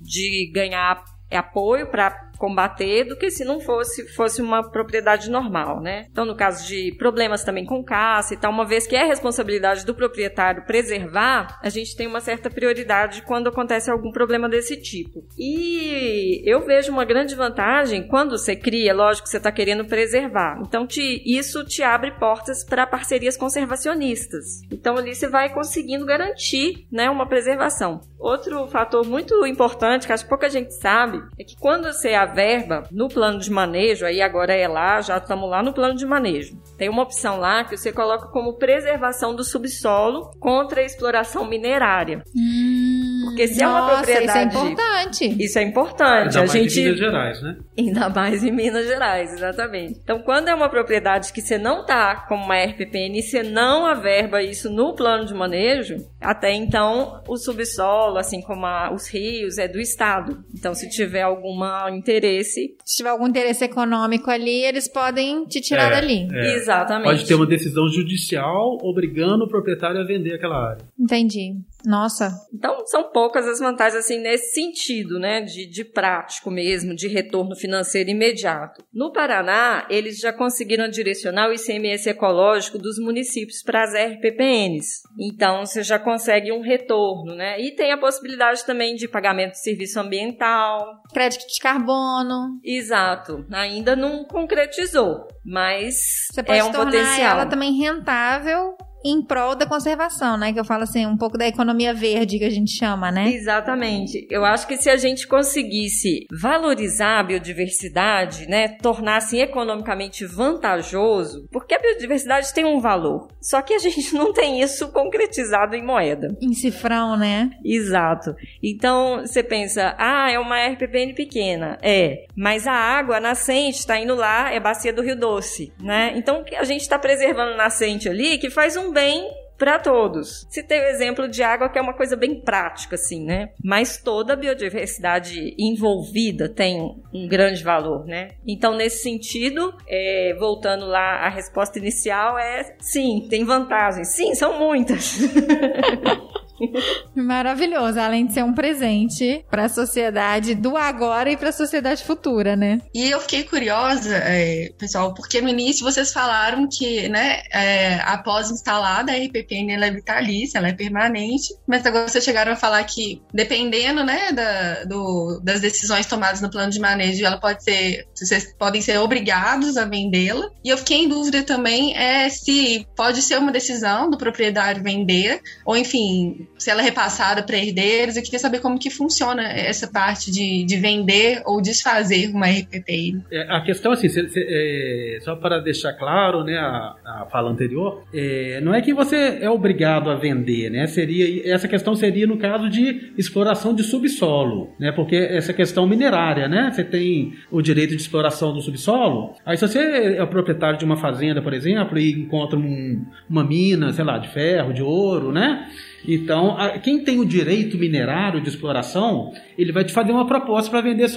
[0.00, 6.06] de ganhar apoio para combater do que se não fosse fosse uma propriedade normal, né?
[6.10, 9.86] Então, no caso de problemas também com caça e tal, uma vez que é responsabilidade
[9.86, 15.24] do proprietário preservar, a gente tem uma certa prioridade quando acontece algum problema desse tipo.
[15.38, 20.60] E eu vejo uma grande vantagem quando você cria, lógico você está querendo preservar.
[20.60, 24.60] Então, te, isso te abre portas para parcerias conservacionistas.
[24.70, 28.02] Então, ali você vai conseguindo garantir, né, uma preservação.
[28.18, 32.82] Outro fator muito importante que acho que pouca gente sabe é que quando você verba
[32.90, 36.58] no plano de manejo, aí agora é lá, já estamos lá no plano de manejo.
[36.76, 42.22] Tem uma opção lá que você coloca como preservação do subsolo contra a exploração minerária.
[42.36, 43.13] Hum.
[43.24, 44.24] Porque se é uma Nossa, propriedade.
[44.28, 45.44] Isso é importante.
[45.44, 46.38] Isso é importante.
[46.38, 46.80] Ainda a mais gente.
[46.80, 47.56] em Minas Gerais, né?
[47.78, 50.00] Ainda mais em Minas Gerais, exatamente.
[50.02, 53.86] Então, quando é uma propriedade que você não tá como uma RPPN e você não
[53.86, 59.58] averba isso no plano de manejo, até então o subsolo, assim como a- os rios,
[59.58, 60.42] é do Estado.
[60.56, 61.54] Então, se tiver algum
[61.90, 66.28] interesse, Se tiver algum interesse econômico ali, eles podem te tirar É, dali.
[66.32, 66.54] é.
[66.56, 67.04] exatamente.
[67.08, 70.84] Pode ter uma decisão judicial obrigando o proprietário a vender aquela área.
[70.98, 71.54] Entendi.
[71.84, 77.08] Nossa, Então, são poucas as vantagens, assim, nesse sentido, né, de, de prático mesmo, de
[77.08, 78.82] retorno financeiro imediato.
[78.92, 85.02] No Paraná, eles já conseguiram direcionar o ICMS ecológico dos municípios para as RPPNs.
[85.20, 87.60] Então, você já consegue um retorno, né?
[87.60, 91.02] E tem a possibilidade também de pagamento de serviço ambiental.
[91.14, 92.58] Crédito de carbono.
[92.62, 93.46] Exato.
[93.52, 95.94] Ainda não concretizou, mas
[96.30, 97.30] Você pode é um tornar potencial.
[97.38, 100.50] ela também rentável em prol da conservação, né?
[100.50, 103.28] Que eu falo assim, um pouco da economia verde que a gente chama, né?
[103.34, 104.26] Exatamente.
[104.30, 111.46] Eu acho que se a gente conseguisse valorizar a biodiversidade, né, tornar assim economicamente vantajoso,
[111.52, 113.28] porque a biodiversidade tem um valor.
[113.42, 116.28] Só que a gente não tem isso concretizado em moeda.
[116.40, 117.50] Em cifrão, né?
[117.62, 118.34] Exato.
[118.62, 120.58] Então, você pensa, ah, é uma
[121.04, 121.78] RPPN pequena.
[121.82, 126.12] É, mas a água a nascente está indo lá, é bacia do Rio Doce, né?
[126.16, 129.28] Então, a gente está preservando a nascente ali, que faz um bem
[129.58, 130.46] para todos.
[130.50, 133.50] Citei o exemplo de água, que é uma coisa bem prática, assim, né?
[133.62, 136.80] Mas toda a biodiversidade envolvida tem
[137.12, 138.30] um grande valor, né?
[138.46, 144.08] Então, nesse sentido, é, voltando lá à resposta inicial, é sim, tem vantagens.
[144.08, 145.18] Sim, são muitas.
[147.14, 152.02] Maravilhoso, além de ser um presente para a sociedade do agora e para a sociedade
[152.04, 152.80] futura, né?
[152.94, 158.50] E eu fiquei curiosa, é, pessoal, porque no início vocês falaram que, né, é, após
[158.50, 162.82] instalada a RPPN ela é vitalícia, ela é permanente, mas agora vocês chegaram a falar
[162.84, 168.06] que, dependendo, né, da, do- das decisões tomadas no plano de manejo, ela pode ser,
[168.14, 170.48] vocês podem ser obrigados a vendê-la.
[170.64, 175.40] E eu fiquei em dúvida também é se pode ser uma decisão do proprietário vender,
[175.64, 178.16] ou enfim, se ela é repassada para herdeiros.
[178.16, 183.20] Eu queria saber como que funciona essa parte de, de vender ou desfazer uma RPPI.
[183.30, 187.50] É, a questão, assim, cê- cê- é, só para deixar claro, né, a, a fala
[187.50, 190.86] anterior, é, não é que você é obrigado a vender, né?
[190.86, 194.92] Seria, essa questão seria no caso de exploração de subsolo, né?
[194.92, 196.70] Porque essa questão minerária, né?
[196.72, 199.34] Você tem o direito de exploração do subsolo.
[199.44, 203.44] Aí, se você é o proprietário de uma fazenda, por exemplo, e encontra um- uma
[203.44, 205.68] mina, sei lá, de ferro, de ouro, né?
[206.06, 210.70] Então, a- quem tem o direito minerário de exploração, ele vai te fazer uma proposta
[210.70, 211.08] para vender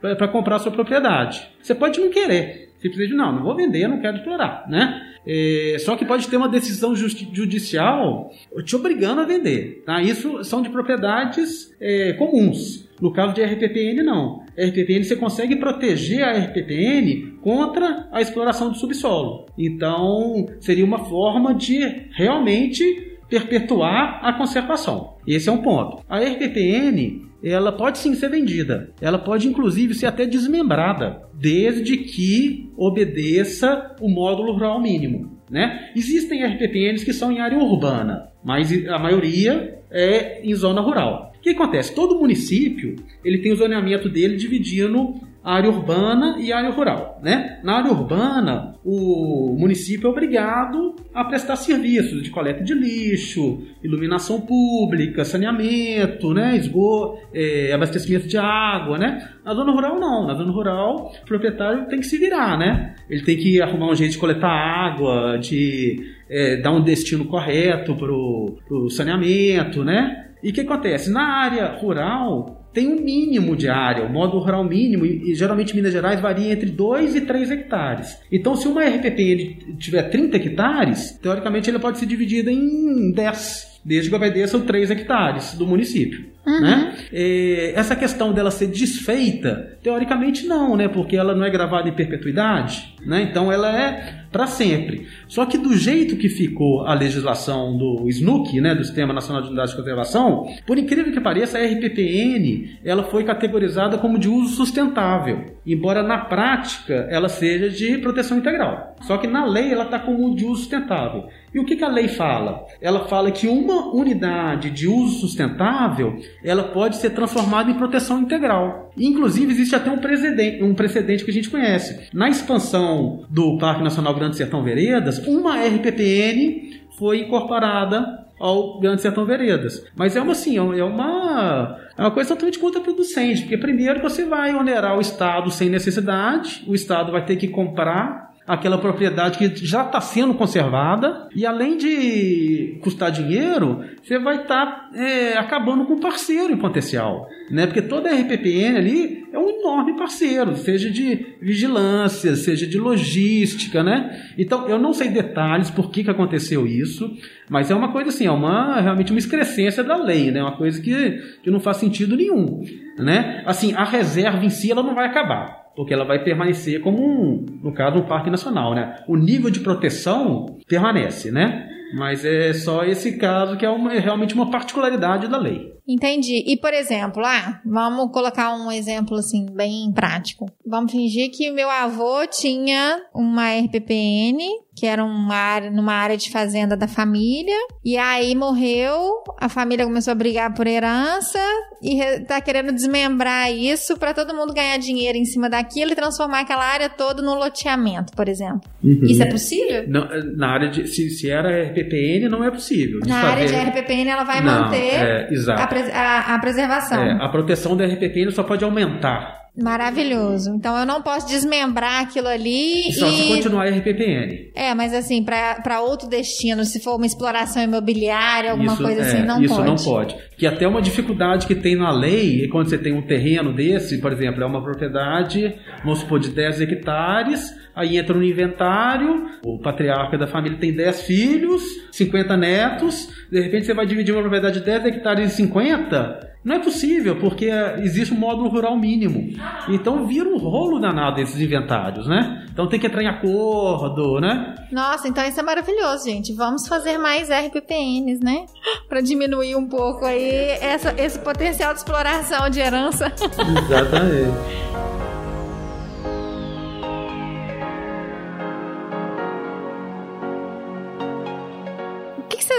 [0.00, 1.48] para comprar a sua propriedade.
[1.60, 5.08] Você pode não querer, simplesmente não, não vou vender, não quero explorar, né?
[5.24, 8.30] É, só que pode ter uma decisão judicial
[8.64, 9.82] te obrigando a vender.
[9.86, 10.02] Tá?
[10.02, 12.88] Isso são de propriedades é, comuns.
[13.00, 14.42] No caso de RPPN, não.
[14.58, 19.46] RPPN você consegue proteger a RPPN contra a exploração do subsolo.
[19.58, 21.78] Então, seria uma forma de
[22.12, 25.16] realmente perpetuar a conservação.
[25.26, 26.04] Esse é um ponto.
[26.06, 28.92] A RPPN, ela pode sim ser vendida.
[29.00, 35.38] Ela pode inclusive ser até desmembrada, desde que obedeça o módulo rural mínimo.
[35.50, 35.90] Né?
[35.96, 41.32] Existem RPPNs que são em área urbana, mas a maioria é em zona rural.
[41.38, 41.94] O que acontece?
[41.94, 45.14] Todo município ele tem o zoneamento dele dividindo
[45.44, 47.18] área urbana e área rural.
[47.22, 47.58] Né?
[47.62, 54.40] Na área urbana, o município é obrigado a prestar serviços de coleta de lixo, iluminação
[54.40, 56.56] pública, saneamento, né?
[56.56, 58.98] esgoto, é, abastecimento de água.
[58.98, 59.28] Né?
[59.44, 60.26] Na zona rural, não.
[60.26, 62.56] Na zona rural, o proprietário tem que se virar.
[62.56, 62.94] Né?
[63.10, 65.96] Ele tem que arrumar um jeito de coletar água, de
[66.30, 69.84] é, dar um destino correto para o saneamento.
[69.84, 70.28] Né?
[70.42, 71.10] E o que acontece?
[71.10, 75.92] Na área rural, tem um mínimo de área, o modo rural mínimo, e geralmente Minas
[75.92, 78.18] Gerais varia entre 2 e 3 hectares.
[78.30, 84.08] Então, se uma RPP tiver 30 hectares, teoricamente ela pode ser dividida em 10, desde
[84.08, 86.31] que obedeça os 3 hectares do município.
[86.44, 86.96] Né?
[87.12, 90.88] É, essa questão dela ser desfeita, teoricamente não, né?
[90.88, 93.22] porque ela não é gravada em perpetuidade, né?
[93.22, 95.06] então ela é para sempre.
[95.28, 99.48] Só que do jeito que ficou a legislação do SNUC, né, do Sistema Nacional de
[99.48, 104.56] Unidades de Conservação, por incrível que pareça, a RPPN ela foi categorizada como de uso
[104.56, 108.96] sustentável, embora na prática ela seja de proteção integral.
[109.02, 111.28] Só que na lei ela está como de uso sustentável.
[111.54, 112.64] E o que, que a lei fala?
[112.80, 118.90] Ela fala que uma unidade de uso sustentável ela pode ser transformada em proteção integral.
[118.96, 122.08] Inclusive, existe até um precedente, um precedente que a gente conhece.
[122.12, 129.24] Na expansão do Parque Nacional Grande Sertão Veredas, uma RPPN foi incorporada ao Grande Sertão
[129.24, 129.84] Veredas.
[129.94, 134.54] Mas é uma assim, é uma é uma coisa totalmente contraproducente, porque primeiro você vai
[134.54, 139.84] onerar o Estado sem necessidade, o Estado vai ter que comprar aquela propriedade que já
[139.84, 145.94] está sendo conservada e além de custar dinheiro, você vai estar tá, é, acabando com
[145.94, 147.66] o parceiro em potencial, né?
[147.66, 153.82] Porque toda a RPPN ali é um enorme parceiro, seja de vigilância, seja de logística,
[153.82, 154.32] né?
[154.36, 157.16] Então eu não sei detalhes por que, que aconteceu isso,
[157.48, 160.42] mas é uma coisa assim, é uma realmente uma excrescência da lei, né?
[160.42, 162.64] Uma coisa que, que não faz sentido nenhum,
[162.98, 163.42] né?
[163.46, 167.46] Assim, a reserva em si ela não vai acabar porque ela vai permanecer como um,
[167.62, 169.02] no caso, um parque nacional, né?
[169.08, 171.68] O nível de proteção permanece, né?
[171.94, 175.72] Mas é só esse caso que é, uma, é realmente uma particularidade da lei.
[175.86, 176.44] Entendi.
[176.46, 180.46] E, por exemplo, ah, vamos colocar um exemplo assim, bem prático.
[180.64, 184.38] Vamos fingir que meu avô tinha uma RPPN
[184.74, 189.84] que era uma área, numa área de fazenda da família, e aí morreu, a família
[189.84, 191.38] começou a brigar por herança
[191.82, 196.40] e tá querendo desmembrar isso para todo mundo ganhar dinheiro em cima daquilo e transformar
[196.40, 198.62] aquela área toda num loteamento, por exemplo.
[198.82, 199.02] Uhum.
[199.04, 199.84] Isso é possível?
[199.88, 203.00] Não, na área de se, se era RPPN não é possível.
[203.06, 207.02] Na área de RPPN ela vai não, manter é, a, a, a, preservação.
[207.02, 210.54] É, a proteção da RPPN só pode aumentar Maravilhoso.
[210.54, 213.12] Então eu não posso desmembrar aquilo ali Só e...
[213.12, 214.50] se continuar RPPN.
[214.54, 219.18] É, mas assim, para outro destino, se for uma exploração imobiliária, alguma isso, coisa assim,
[219.18, 219.74] é, não isso pode.
[219.74, 220.16] Isso não pode.
[220.38, 224.10] Que até uma dificuldade que tem na lei, quando você tem um terreno desse, por
[224.10, 230.18] exemplo, é uma propriedade, vamos supor, de 10 hectares, aí entra no inventário, o patriarca
[230.18, 234.64] da família tem 10 filhos, 50 netos, de repente você vai dividir uma propriedade de
[234.64, 237.48] 10 hectares em 50, não é possível, porque
[237.78, 239.32] existe um módulo rural mínimo.
[239.68, 242.44] Então vira um rolo danado esses inventários, né?
[242.52, 244.56] Então tem que entrar em acordo, né?
[244.72, 246.34] Nossa, então isso é maravilhoso, gente.
[246.34, 248.46] Vamos fazer mais RPPNs, né?
[248.88, 253.06] Para diminuir um pouco aí essa, esse potencial de exploração de herança.
[253.14, 254.81] Exatamente.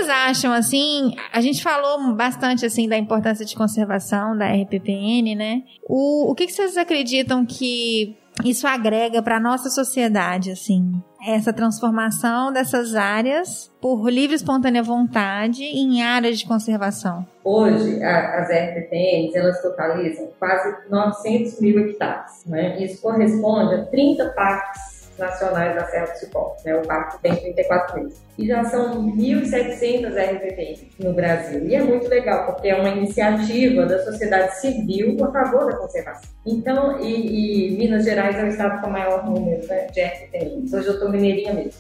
[0.04, 5.64] Vocês acham, assim, a gente falou bastante, assim, da importância de conservação da RPPN, né?
[5.88, 10.92] O, o que, que vocês acreditam que isso agrega para nossa sociedade, assim?
[11.26, 17.26] Essa transformação dessas áreas por livre e espontânea vontade em áreas de conservação.
[17.44, 22.44] Hoje, a, as RPPNs, elas totalizam quase 900 mil hectares.
[22.46, 22.84] Né?
[22.84, 26.56] Isso corresponde a 30 parques nacionais da Serra do Cipó.
[26.66, 26.76] Né?
[26.76, 28.22] O parque tem 34 meses.
[28.38, 31.66] E já são 1.700 RPPs no Brasil.
[31.66, 36.33] E é muito legal, porque é uma iniciativa da sociedade civil a favor da conservação.
[36.46, 40.74] Então, e, e Minas Gerais é o estado com o maior número né, de RPPs.
[40.74, 41.72] Hoje eu estou mineirinha mesmo.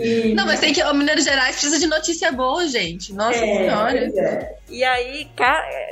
[0.00, 0.82] e, Não, mas tem que.
[0.82, 3.12] O Minas Gerais precisa de notícia boa, gente.
[3.12, 3.98] Nossa é, Senhora.
[3.98, 4.56] É.
[4.70, 5.28] E aí,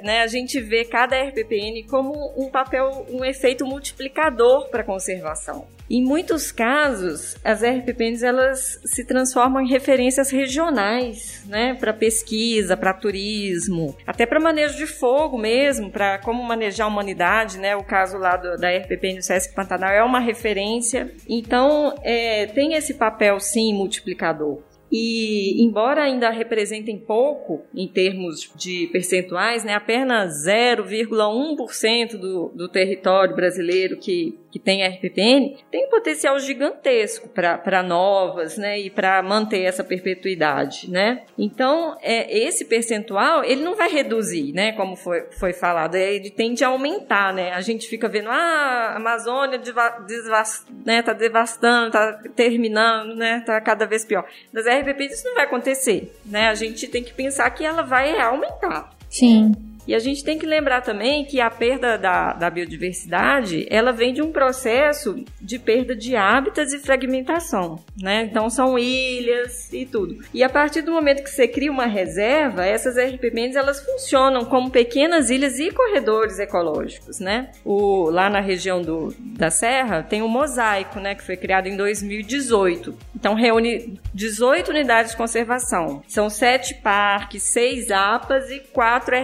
[0.02, 5.66] né, a gente vê cada RPPN como um papel, um efeito multiplicador para a conservação.
[5.90, 12.94] Em muitos casos, as RPPNs elas se transformam em referências regionais, né, para pesquisa, para
[12.94, 17.76] turismo, até para manejo de fogo mesmo, para como manejar a humanidade, né?
[17.76, 21.12] O caso lá do, da RPPN do Sesc Pantanal é uma referência.
[21.28, 24.62] Então, é, tem esse papel sim multiplicador.
[24.92, 33.34] E, embora ainda representem pouco em termos de percentuais, né, apenas 0,1% do, do território
[33.34, 39.62] brasileiro que que tem RPPN, tem um potencial gigantesco para novas, né, e para manter
[39.62, 41.22] essa perpetuidade, né?
[41.38, 46.62] Então, é, esse percentual, ele não vai reduzir, né, como foi, foi falado, ele tende
[46.62, 47.52] a aumentar, né?
[47.52, 49.58] A gente fica vendo, ah, a Amazônia
[50.06, 54.26] desvast, né, tá devastando, tá terminando, né, tá cada vez pior.
[54.52, 56.48] Das RPPs isso não vai acontecer, né?
[56.48, 58.90] A gente tem que pensar que ela vai aumentar.
[59.08, 59.52] Sim.
[59.86, 64.12] E a gente tem que lembrar também que a perda da, da biodiversidade, ela vem
[64.12, 68.28] de um processo de perda de hábitats e fragmentação, né?
[68.30, 70.18] Então são ilhas e tudo.
[70.32, 74.70] E a partir do momento que você cria uma reserva, essas RPPNs elas funcionam como
[74.70, 77.50] pequenas ilhas e corredores ecológicos, né?
[77.64, 81.14] O, lá na região do, da Serra tem o Mosaico, né?
[81.14, 82.94] Que foi criado em 2018.
[83.14, 86.02] Então reúne 18 unidades de conservação.
[86.06, 89.14] São sete parques, seis APAs e quatro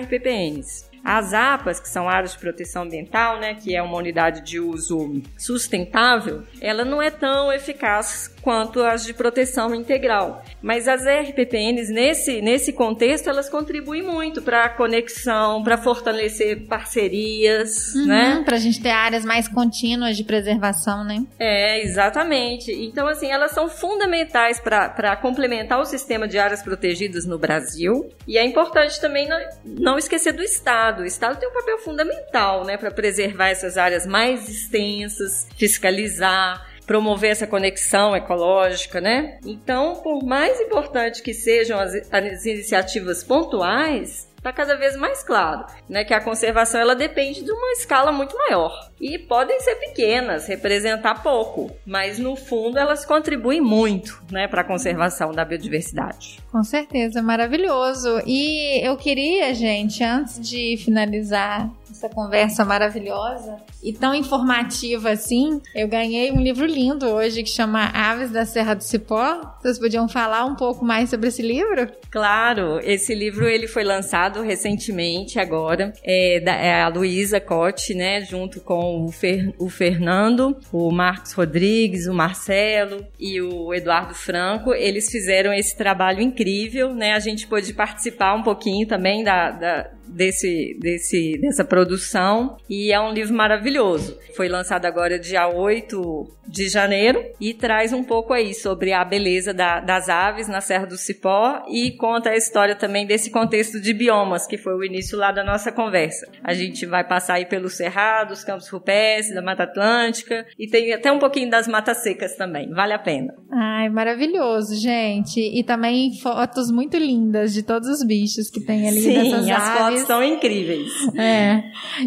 [1.05, 5.23] As APAs, que são áreas de proteção ambiental, né, que é uma unidade de uso
[5.39, 10.43] sustentável, ela não é tão eficaz quanto as de proteção integral.
[10.63, 17.95] Mas as RPPNs, nesse, nesse contexto, elas contribuem muito para a conexão, para fortalecer parcerias,
[17.95, 18.43] Uhum, né?
[18.47, 21.27] Pra gente ter áreas mais contínuas de preservação, né?
[21.39, 22.73] É, exatamente.
[22.73, 28.09] Então, assim, elas são fundamentais para complementar o sistema de áreas protegidas no Brasil.
[28.27, 31.03] E é importante também não, não esquecer do Estado.
[31.03, 37.31] O Estado tem um papel fundamental, né, para preservar essas áreas mais extensas, fiscalizar, promover
[37.31, 39.39] essa conexão ecológica, né?
[39.45, 45.67] Então, por mais importante que sejam as, as iniciativas pontuais, está cada vez mais claro,
[45.89, 48.73] né, que a conservação ela depende de uma escala muito maior.
[49.01, 54.65] E podem ser pequenas, representar pouco, mas no fundo elas contribuem muito, né, para a
[54.65, 56.39] conservação da biodiversidade.
[56.51, 58.23] Com certeza, maravilhoso.
[58.25, 65.89] E eu queria, gente, antes de finalizar essa conversa maravilhosa e tão informativa assim, eu
[65.89, 69.57] ganhei um livro lindo hoje que chama Aves da Serra do Cipó.
[69.61, 71.91] Vocês podiam falar um pouco mais sobre esse livro?
[72.11, 78.21] Claro, esse livro ele foi lançado recentemente agora, é, da, é a Luísa Cote, né,
[78.21, 84.73] junto com o, Fer, o Fernando, o Marcos Rodrigues, o Marcelo e o Eduardo Franco.
[84.73, 87.13] Eles fizeram esse trabalho incrível, né?
[87.13, 93.01] A gente pôde participar um pouquinho também da, da desse, desse, dessa produção e é
[93.01, 94.19] um livro maravilhoso.
[94.35, 99.53] Foi lançado agora dia 8 de janeiro e traz um pouco aí sobre a beleza
[99.53, 103.93] da, das aves na Serra do Cipó e conta a história também desse contexto de
[103.93, 106.27] biomas, que foi o início lá da nossa conversa.
[106.43, 111.13] A gente vai passar aí pelos cerrados, campos rupestres, da Mata Atlântica e tem até
[111.13, 112.71] um pouquinho das matas secas também.
[112.71, 113.35] Vale a pena.
[113.51, 115.41] Ai, maravilhoso, gente.
[115.41, 119.81] E também fotos muito lindas de todos os bichos que tem ali Sim, dessas as
[119.81, 119.98] aves.
[119.99, 120.93] Fotos são incríveis.
[121.17, 121.63] É.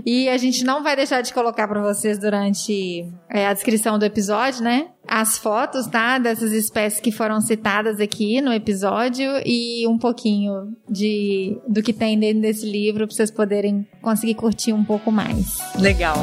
[0.05, 4.05] E a gente não vai deixar de colocar para vocês durante é, a descrição do
[4.05, 4.87] episódio, né?
[5.07, 6.17] As fotos, tá?
[6.17, 12.17] Dessas espécies que foram citadas aqui no episódio e um pouquinho de do que tem
[12.17, 15.57] dentro desse livro para vocês poderem conseguir curtir um pouco mais.
[15.79, 16.15] Legal.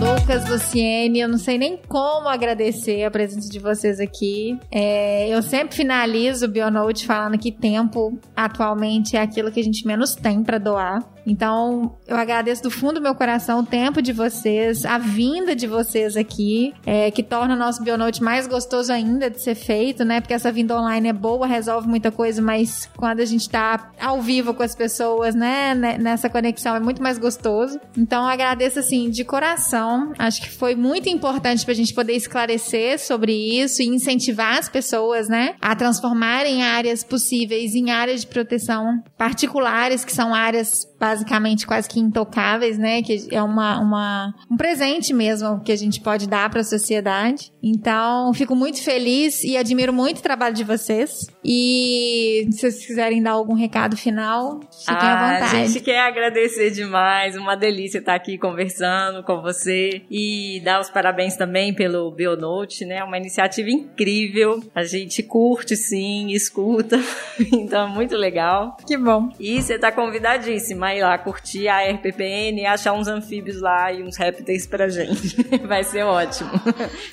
[0.00, 4.56] Lucas, Luciene, eu não sei nem como agradecer a presença de vocês aqui.
[4.70, 9.84] É, eu sempre finalizo o Bionote falando que tempo atualmente é aquilo que a gente
[9.86, 11.02] menos tem para doar.
[11.26, 15.66] Então, eu agradeço do fundo do meu coração o tempo de vocês, a vinda de
[15.66, 20.22] vocês aqui, é, que torna o nosso Bionote mais gostoso ainda de ser feito, né?
[20.22, 24.22] Porque essa vinda online é boa, resolve muita coisa, mas quando a gente tá ao
[24.22, 27.78] vivo com as pessoas, né, nessa conexão é muito mais gostoso.
[27.96, 29.87] Então, eu agradeço assim de coração.
[30.18, 35.28] Acho que foi muito importante pra gente poder esclarecer sobre isso e incentivar as pessoas,
[35.28, 41.88] né, a transformarem áreas possíveis em áreas de proteção particulares, que são áreas basicamente quase
[41.88, 43.02] que intocáveis, né?
[43.02, 47.52] Que é uma, uma, um presente mesmo que a gente pode dar para a sociedade.
[47.62, 51.26] Então, fico muito feliz e admiro muito o trabalho de vocês.
[51.44, 55.56] E se vocês quiserem dar algum recado final, fiquem ah, à vontade.
[55.56, 60.90] A gente quer agradecer demais, uma delícia estar aqui conversando com você e dar os
[60.90, 63.02] parabéns também pelo Bionote, né?
[63.04, 64.62] Uma iniciativa incrível.
[64.74, 66.98] A gente curte sim, escuta,
[67.52, 68.76] então muito legal.
[68.86, 69.28] Que bom.
[69.38, 73.92] E você tá convidadíssima a ir lá curtir a RPPN e achar uns anfíbios lá
[73.92, 75.36] e uns répteis pra gente.
[75.66, 76.50] Vai ser ótimo.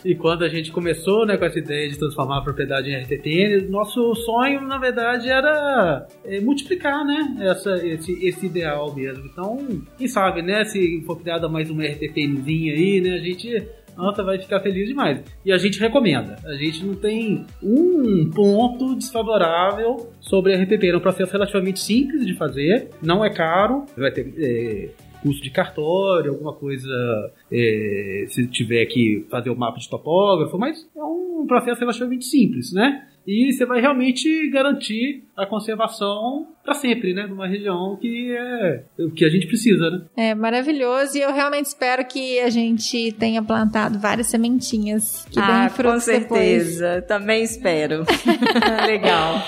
[0.03, 3.69] E quando a gente começou, né, com essa ideia de transformar a propriedade em RPPN,
[3.69, 9.26] nosso sonho, na verdade, era é, multiplicar, né, essa, esse, esse ideal mesmo.
[9.26, 9.57] Então,
[9.97, 14.37] quem sabe, né, se for criada mais uma RPPNzinha aí, né, a gente nossa, vai
[14.39, 15.23] ficar feliz demais.
[15.45, 16.37] E a gente recomenda.
[16.45, 20.87] A gente não tem um ponto desfavorável sobre a RPP.
[20.87, 24.89] É um processo relativamente simples de fazer, não é caro, vai ter é,
[25.21, 26.87] custo de cartório, alguma coisa
[27.51, 32.71] é, se tiver que fazer o mapa de topógrafo, mas é um processo relativamente simples,
[32.71, 33.07] né?
[33.25, 37.28] E você vai realmente garantir a conservação para sempre, né?
[37.28, 40.01] Numa região que é o que a gente precisa, né?
[40.18, 45.45] É maravilhoso e eu realmente espero que a gente tenha plantado várias sementinhas que ah,
[45.45, 46.88] deem frutos com certeza.
[46.88, 47.07] Depois.
[47.07, 48.03] Também espero.
[48.88, 49.43] Legal.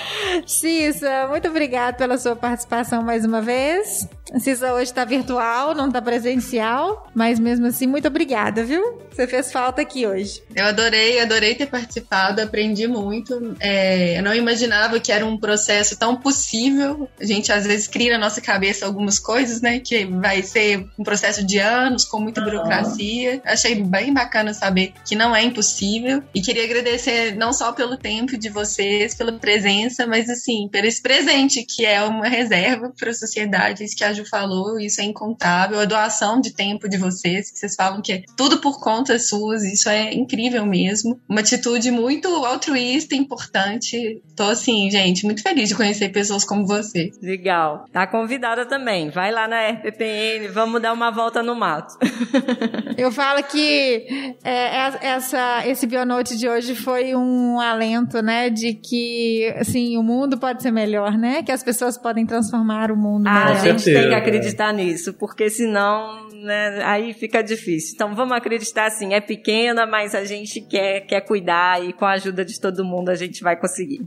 [0.45, 4.07] Cissa, muito obrigada pela sua participação mais uma vez.
[4.31, 8.99] A Cissa hoje está virtual, não está presencial, mas mesmo assim, muito obrigada, viu?
[9.09, 10.43] Você fez falta aqui hoje.
[10.53, 13.55] Eu adorei, adorei ter participado, aprendi muito.
[13.59, 17.11] É, eu não imaginava que era um processo tão possível tempo.
[17.19, 19.79] A gente às vezes cria na nossa cabeça algumas coisas, né?
[19.79, 23.41] Que vai ser um processo de anos, com muita burocracia.
[23.45, 26.23] Achei bem bacana saber que não é impossível.
[26.33, 31.01] E queria agradecer não só pelo tempo de vocês, pela presença, mas assim, pelo esse
[31.01, 35.03] presente, que é uma reserva para a sociedade, isso que a Ju falou, isso é
[35.03, 39.19] incontável, a doação de tempo de vocês, que vocês falam que é tudo por conta
[39.19, 41.19] suas, isso é incrível mesmo.
[41.27, 44.21] Uma atitude muito altruísta, importante.
[44.35, 46.65] Tô assim, gente, muito feliz de conhecer pessoas como
[46.97, 47.11] você.
[47.21, 47.85] Legal.
[47.91, 49.09] Tá convidada também.
[49.09, 51.93] Vai lá na RPPN, vamos dar uma volta no mato.
[52.97, 59.53] Eu falo que é, essa, esse Bionote de hoje foi um alento, né, de que,
[59.57, 61.43] assim, o mundo pode ser melhor, né?
[61.43, 63.51] Que as pessoas podem transformar o mundo ah, melhor.
[63.51, 67.91] A gente tem que acreditar nisso, porque senão, né, aí fica difícil.
[67.93, 72.13] Então vamos acreditar assim, é pequena, mas a gente quer, quer cuidar e com a
[72.13, 74.01] ajuda de todo mundo a gente vai conseguir.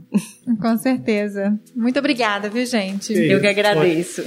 [0.61, 1.57] Com certeza.
[1.75, 2.80] Muito obrigada, viu, gente?
[3.21, 4.23] Eu que agradeço.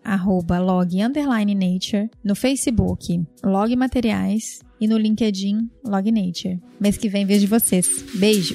[1.25, 6.59] log_nature, no Facebook Log Materiais e no LinkedIn Log Nature.
[6.81, 7.87] Mês que vem vejo vocês.
[8.15, 8.55] Beijo!